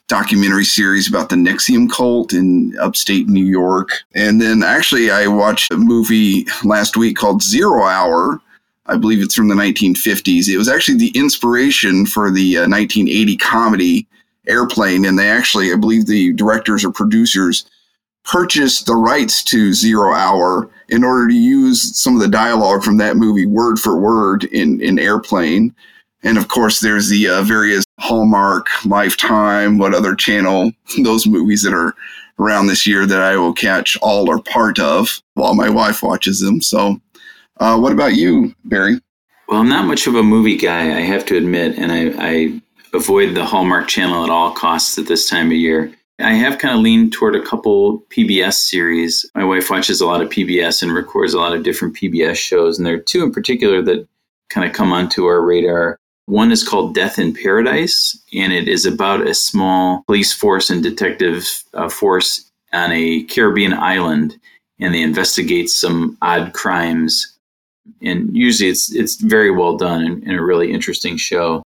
documentary 0.06 0.64
series 0.64 1.08
about 1.08 1.28
the 1.28 1.36
NXIVM 1.36 1.90
cult 1.90 2.32
in 2.32 2.78
upstate 2.78 3.28
New 3.28 3.44
York. 3.44 3.90
And 4.14 4.40
then 4.40 4.62
actually, 4.62 5.10
I 5.10 5.26
watched 5.26 5.72
a 5.72 5.76
movie 5.76 6.46
last 6.62 6.96
week 6.96 7.16
called 7.16 7.42
Zero 7.42 7.82
Hour. 7.82 8.40
I 8.86 8.96
believe 8.96 9.20
it's 9.20 9.34
from 9.34 9.48
the 9.48 9.54
1950s. 9.54 10.48
It 10.48 10.56
was 10.56 10.68
actually 10.68 10.96
the 10.96 11.12
inspiration 11.16 12.06
for 12.06 12.30
the 12.30 12.58
uh, 12.58 12.68
1980 12.68 13.36
comedy 13.36 14.06
Airplane, 14.46 15.04
and 15.04 15.18
they 15.18 15.28
actually, 15.28 15.72
I 15.72 15.76
believe, 15.76 16.06
the 16.06 16.32
directors 16.32 16.84
or 16.84 16.90
producers 16.90 17.68
purchased 18.28 18.86
the 18.86 18.94
rights 18.94 19.42
to 19.42 19.72
Zero 19.72 20.14
Hour 20.14 20.70
in 20.90 21.02
order 21.02 21.28
to 21.28 21.34
use 21.34 21.98
some 21.98 22.14
of 22.14 22.20
the 22.20 22.28
dialogue 22.28 22.84
from 22.84 22.98
that 22.98 23.16
movie 23.16 23.46
word 23.46 23.78
for 23.78 23.98
word 23.98 24.44
in, 24.44 24.80
in 24.80 24.98
Airplane. 24.98 25.74
And 26.22 26.36
of 26.36 26.48
course, 26.48 26.80
there's 26.80 27.08
the 27.08 27.28
uh, 27.28 27.42
various 27.42 27.84
Hallmark, 27.98 28.66
Lifetime, 28.84 29.78
what 29.78 29.94
other 29.94 30.14
channel, 30.14 30.70
those 31.02 31.26
movies 31.26 31.62
that 31.62 31.74
are 31.74 31.94
around 32.38 32.66
this 32.66 32.86
year 32.86 33.06
that 33.06 33.20
I 33.20 33.36
will 33.36 33.52
catch 33.52 33.96
all 34.00 34.30
or 34.30 34.40
part 34.40 34.78
of 34.78 35.20
while 35.34 35.54
my 35.54 35.68
wife 35.68 36.02
watches 36.02 36.40
them. 36.40 36.60
So, 36.60 37.00
uh, 37.58 37.78
what 37.78 37.92
about 37.92 38.14
you, 38.14 38.54
Barry? 38.64 39.00
Well, 39.48 39.60
I'm 39.60 39.68
not 39.68 39.86
much 39.86 40.06
of 40.06 40.14
a 40.14 40.22
movie 40.22 40.56
guy, 40.56 40.96
I 40.96 41.00
have 41.00 41.24
to 41.26 41.36
admit, 41.36 41.78
and 41.78 41.90
I, 41.90 42.12
I 42.18 42.60
avoid 42.92 43.34
the 43.34 43.44
Hallmark 43.44 43.88
channel 43.88 44.22
at 44.22 44.30
all 44.30 44.52
costs 44.52 44.98
at 44.98 45.06
this 45.06 45.28
time 45.28 45.46
of 45.46 45.54
year. 45.54 45.92
I 46.20 46.32
have 46.32 46.58
kind 46.58 46.74
of 46.74 46.80
leaned 46.80 47.12
toward 47.12 47.36
a 47.36 47.44
couple 47.44 48.00
PBS 48.10 48.54
series. 48.54 49.24
My 49.36 49.44
wife 49.44 49.70
watches 49.70 50.00
a 50.00 50.06
lot 50.06 50.20
of 50.20 50.28
PBS 50.28 50.82
and 50.82 50.92
records 50.92 51.32
a 51.32 51.38
lot 51.38 51.54
of 51.54 51.62
different 51.62 51.96
PBS 51.96 52.34
shows, 52.34 52.76
and 52.76 52.86
there 52.86 52.94
are 52.94 52.98
two 52.98 53.22
in 53.22 53.32
particular 53.32 53.80
that 53.82 54.06
kind 54.50 54.68
of 54.68 54.74
come 54.74 54.92
onto 54.92 55.26
our 55.26 55.40
radar. 55.40 55.96
One 56.26 56.50
is 56.50 56.66
called 56.66 56.94
Death 56.94 57.18
in 57.18 57.34
Paradise, 57.34 58.20
and 58.34 58.52
it 58.52 58.66
is 58.68 58.84
about 58.84 59.26
a 59.26 59.34
small 59.34 60.02
police 60.06 60.32
force 60.32 60.70
and 60.70 60.82
detective 60.82 61.62
uh, 61.74 61.88
force 61.88 62.50
on 62.72 62.90
a 62.90 63.22
Caribbean 63.24 63.72
island, 63.72 64.38
and 64.80 64.92
they 64.92 65.02
investigate 65.02 65.70
some 65.70 66.18
odd 66.20 66.52
crimes. 66.52 67.38
And 68.02 68.36
usually, 68.36 68.70
it's 68.70 68.92
it's 68.92 69.16
very 69.16 69.52
well 69.52 69.76
done 69.76 70.04
and, 70.04 70.22
and 70.24 70.34
a 70.34 70.42
really 70.42 70.72
interesting 70.72 71.16
show. 71.16 71.62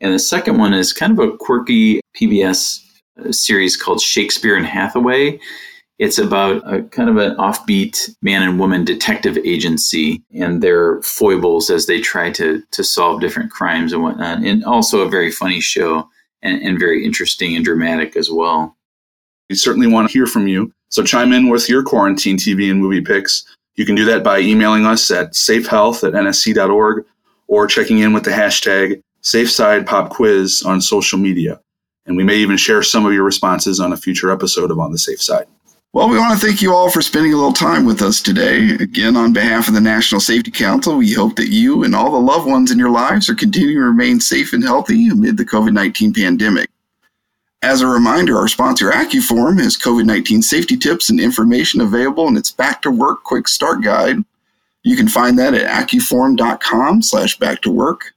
And 0.00 0.14
the 0.14 0.20
second 0.20 0.58
one 0.58 0.72
is 0.72 0.92
kind 0.92 1.12
of 1.12 1.18
a 1.18 1.36
quirky 1.36 2.00
PBS 2.16 2.87
series 3.30 3.76
called 3.76 4.00
Shakespeare 4.00 4.56
and 4.56 4.66
Hathaway. 4.66 5.40
It's 5.98 6.18
about 6.18 6.62
a 6.72 6.82
kind 6.84 7.10
of 7.10 7.16
an 7.16 7.36
offbeat 7.36 8.14
man 8.22 8.42
and 8.42 8.60
woman 8.60 8.84
detective 8.84 9.36
agency 9.38 10.22
and 10.32 10.62
their 10.62 11.02
foibles 11.02 11.70
as 11.70 11.86
they 11.86 12.00
try 12.00 12.30
to 12.32 12.62
to 12.70 12.84
solve 12.84 13.20
different 13.20 13.50
crimes 13.50 13.92
and 13.92 14.02
whatnot. 14.02 14.44
And 14.44 14.64
also 14.64 15.00
a 15.00 15.08
very 15.08 15.32
funny 15.32 15.60
show 15.60 16.08
and, 16.42 16.62
and 16.62 16.78
very 16.78 17.04
interesting 17.04 17.56
and 17.56 17.64
dramatic 17.64 18.16
as 18.16 18.30
well. 18.30 18.76
We 19.50 19.56
certainly 19.56 19.88
want 19.88 20.08
to 20.08 20.12
hear 20.12 20.26
from 20.26 20.46
you. 20.46 20.72
So 20.90 21.02
chime 21.02 21.32
in 21.32 21.48
with 21.48 21.68
your 21.68 21.82
quarantine 21.82 22.36
TV 22.36 22.70
and 22.70 22.80
movie 22.80 23.00
picks. 23.00 23.44
You 23.74 23.84
can 23.84 23.94
do 23.94 24.04
that 24.04 24.22
by 24.22 24.38
emailing 24.40 24.86
us 24.86 25.10
at 25.10 25.32
safehealth 25.32 26.06
at 26.06 26.14
nsc.org 26.14 27.04
or 27.48 27.66
checking 27.66 27.98
in 27.98 28.12
with 28.12 28.24
the 28.24 28.30
hashtag 28.30 29.02
SafeSidePopQuiz 29.22 30.64
on 30.64 30.80
social 30.80 31.18
media 31.18 31.60
and 32.08 32.16
we 32.16 32.24
may 32.24 32.36
even 32.36 32.56
share 32.56 32.82
some 32.82 33.06
of 33.06 33.12
your 33.12 33.22
responses 33.22 33.78
on 33.78 33.92
a 33.92 33.96
future 33.96 34.32
episode 34.32 34.70
of 34.70 34.80
On 34.80 34.90
the 34.90 34.98
Safe 34.98 35.22
Side. 35.22 35.46
Well, 35.92 36.08
we 36.08 36.18
want 36.18 36.38
to 36.38 36.46
thank 36.46 36.60
you 36.60 36.74
all 36.74 36.90
for 36.90 37.00
spending 37.00 37.32
a 37.32 37.36
little 37.36 37.52
time 37.52 37.84
with 37.84 38.02
us 38.02 38.20
today. 38.20 38.70
Again, 38.74 39.16
on 39.16 39.32
behalf 39.32 39.68
of 39.68 39.74
the 39.74 39.80
National 39.80 40.20
Safety 40.20 40.50
Council, 40.50 40.96
we 40.96 41.12
hope 41.12 41.36
that 41.36 41.48
you 41.48 41.84
and 41.84 41.94
all 41.94 42.10
the 42.10 42.18
loved 42.18 42.46
ones 42.46 42.70
in 42.70 42.78
your 42.78 42.90
lives 42.90 43.28
are 43.28 43.34
continuing 43.34 43.76
to 43.76 43.84
remain 43.84 44.20
safe 44.20 44.52
and 44.52 44.62
healthy 44.62 45.08
amid 45.08 45.36
the 45.36 45.46
COVID 45.46 45.72
19 45.72 46.12
pandemic. 46.12 46.68
As 47.62 47.80
a 47.80 47.86
reminder, 47.86 48.36
our 48.36 48.48
sponsor 48.48 48.90
AccuForm 48.90 49.60
has 49.60 49.76
COVID 49.78 50.04
19 50.04 50.42
safety 50.42 50.76
tips 50.76 51.10
and 51.10 51.18
information 51.18 51.80
available 51.80 52.28
in 52.28 52.36
its 52.36 52.52
Back 52.52 52.82
to 52.82 52.90
Work 52.90 53.24
Quick 53.24 53.48
Start 53.48 53.82
Guide. 53.82 54.18
You 54.82 54.96
can 54.96 55.08
find 55.08 55.38
that 55.38 55.54
at 55.54 55.88
accuform.com 55.88 57.02
slash 57.02 57.38
back 57.38 57.62
to 57.62 57.70
work. 57.70 58.12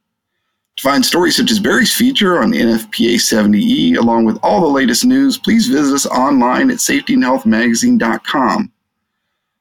Find 0.81 1.05
stories 1.05 1.35
such 1.35 1.51
as 1.51 1.59
Barry's 1.59 1.93
feature 1.93 2.41
on 2.41 2.53
NFPA 2.53 3.13
70E, 3.17 3.97
along 3.97 4.25
with 4.25 4.39
all 4.41 4.61
the 4.61 4.65
latest 4.65 5.05
news, 5.05 5.37
please 5.37 5.67
visit 5.67 5.93
us 5.93 6.07
online 6.07 6.71
at 6.71 6.77
safetyandhealthmagazine.com. 6.77 8.71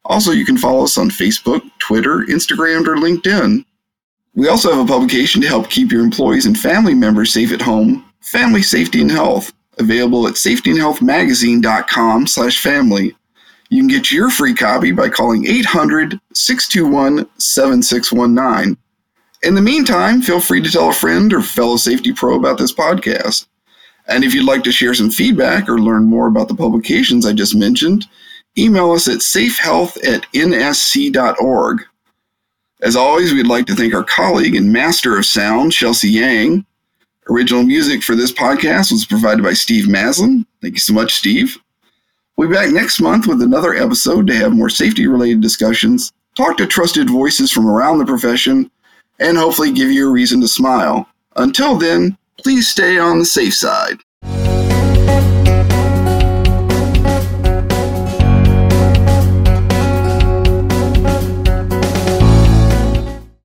Also, 0.06 0.30
you 0.30 0.46
can 0.46 0.56
follow 0.56 0.84
us 0.84 0.96
on 0.96 1.10
Facebook, 1.10 1.60
Twitter, 1.78 2.20
Instagram, 2.20 2.86
or 2.86 2.96
LinkedIn. 2.96 3.66
We 4.34 4.48
also 4.48 4.72
have 4.72 4.82
a 4.82 4.88
publication 4.88 5.42
to 5.42 5.46
help 5.46 5.68
keep 5.68 5.92
your 5.92 6.02
employees 6.02 6.46
and 6.46 6.58
family 6.58 6.94
members 6.94 7.34
safe 7.34 7.52
at 7.52 7.60
home, 7.60 8.10
Family 8.22 8.62
Safety 8.62 9.02
and 9.02 9.10
Health, 9.10 9.52
available 9.76 10.26
at 10.26 10.36
safetyandhealthmagazine.com 10.36 12.28
slash 12.28 12.62
family. 12.62 13.14
You 13.68 13.82
can 13.82 13.88
get 13.88 14.10
your 14.10 14.30
free 14.30 14.54
copy 14.54 14.90
by 14.90 15.10
calling 15.10 15.46
800 15.46 16.18
621 16.32 17.28
7619. 17.38 18.78
In 19.42 19.54
the 19.54 19.62
meantime, 19.62 20.20
feel 20.20 20.40
free 20.40 20.60
to 20.62 20.70
tell 20.70 20.90
a 20.90 20.92
friend 20.92 21.32
or 21.32 21.40
fellow 21.40 21.76
safety 21.76 22.12
pro 22.12 22.36
about 22.36 22.58
this 22.58 22.74
podcast. 22.74 23.46
And 24.06 24.22
if 24.22 24.34
you'd 24.34 24.46
like 24.46 24.64
to 24.64 24.72
share 24.72 24.92
some 24.92 25.10
feedback 25.10 25.68
or 25.68 25.78
learn 25.78 26.04
more 26.04 26.26
about 26.26 26.48
the 26.48 26.54
publications 26.54 27.24
I 27.24 27.32
just 27.32 27.54
mentioned, 27.54 28.06
email 28.58 28.90
us 28.92 29.08
at 29.08 29.18
safehealth 29.18 29.96
at 30.06 30.26
nsc.org. 30.32 31.82
As 32.82 32.96
always, 32.96 33.32
we'd 33.32 33.46
like 33.46 33.66
to 33.66 33.74
thank 33.74 33.94
our 33.94 34.04
colleague 34.04 34.56
and 34.56 34.72
master 34.72 35.16
of 35.16 35.24
sound, 35.24 35.72
Chelsea 35.72 36.10
Yang. 36.10 36.66
Original 37.28 37.62
music 37.62 38.02
for 38.02 38.16
this 38.16 38.32
podcast 38.32 38.90
was 38.90 39.06
provided 39.06 39.42
by 39.42 39.52
Steve 39.52 39.86
Maslin. 39.86 40.44
Thank 40.60 40.74
you 40.74 40.80
so 40.80 40.92
much, 40.92 41.14
Steve. 41.14 41.56
We'll 42.36 42.48
be 42.48 42.54
back 42.54 42.70
next 42.70 43.00
month 43.00 43.26
with 43.26 43.42
another 43.42 43.74
episode 43.74 44.26
to 44.26 44.34
have 44.34 44.52
more 44.52 44.70
safety 44.70 45.06
related 45.06 45.40
discussions, 45.40 46.12
talk 46.36 46.56
to 46.56 46.66
trusted 46.66 47.08
voices 47.08 47.52
from 47.52 47.68
around 47.68 47.98
the 47.98 48.06
profession, 48.06 48.70
and 49.20 49.38
hopefully 49.38 49.72
give 49.72 49.90
you 49.90 50.08
a 50.08 50.12
reason 50.12 50.40
to 50.40 50.48
smile. 50.48 51.06
Until 51.36 51.76
then, 51.76 52.18
please 52.38 52.68
stay 52.68 52.98
on 52.98 53.18
the 53.18 53.24
safe 53.24 53.54
side. 53.54 53.98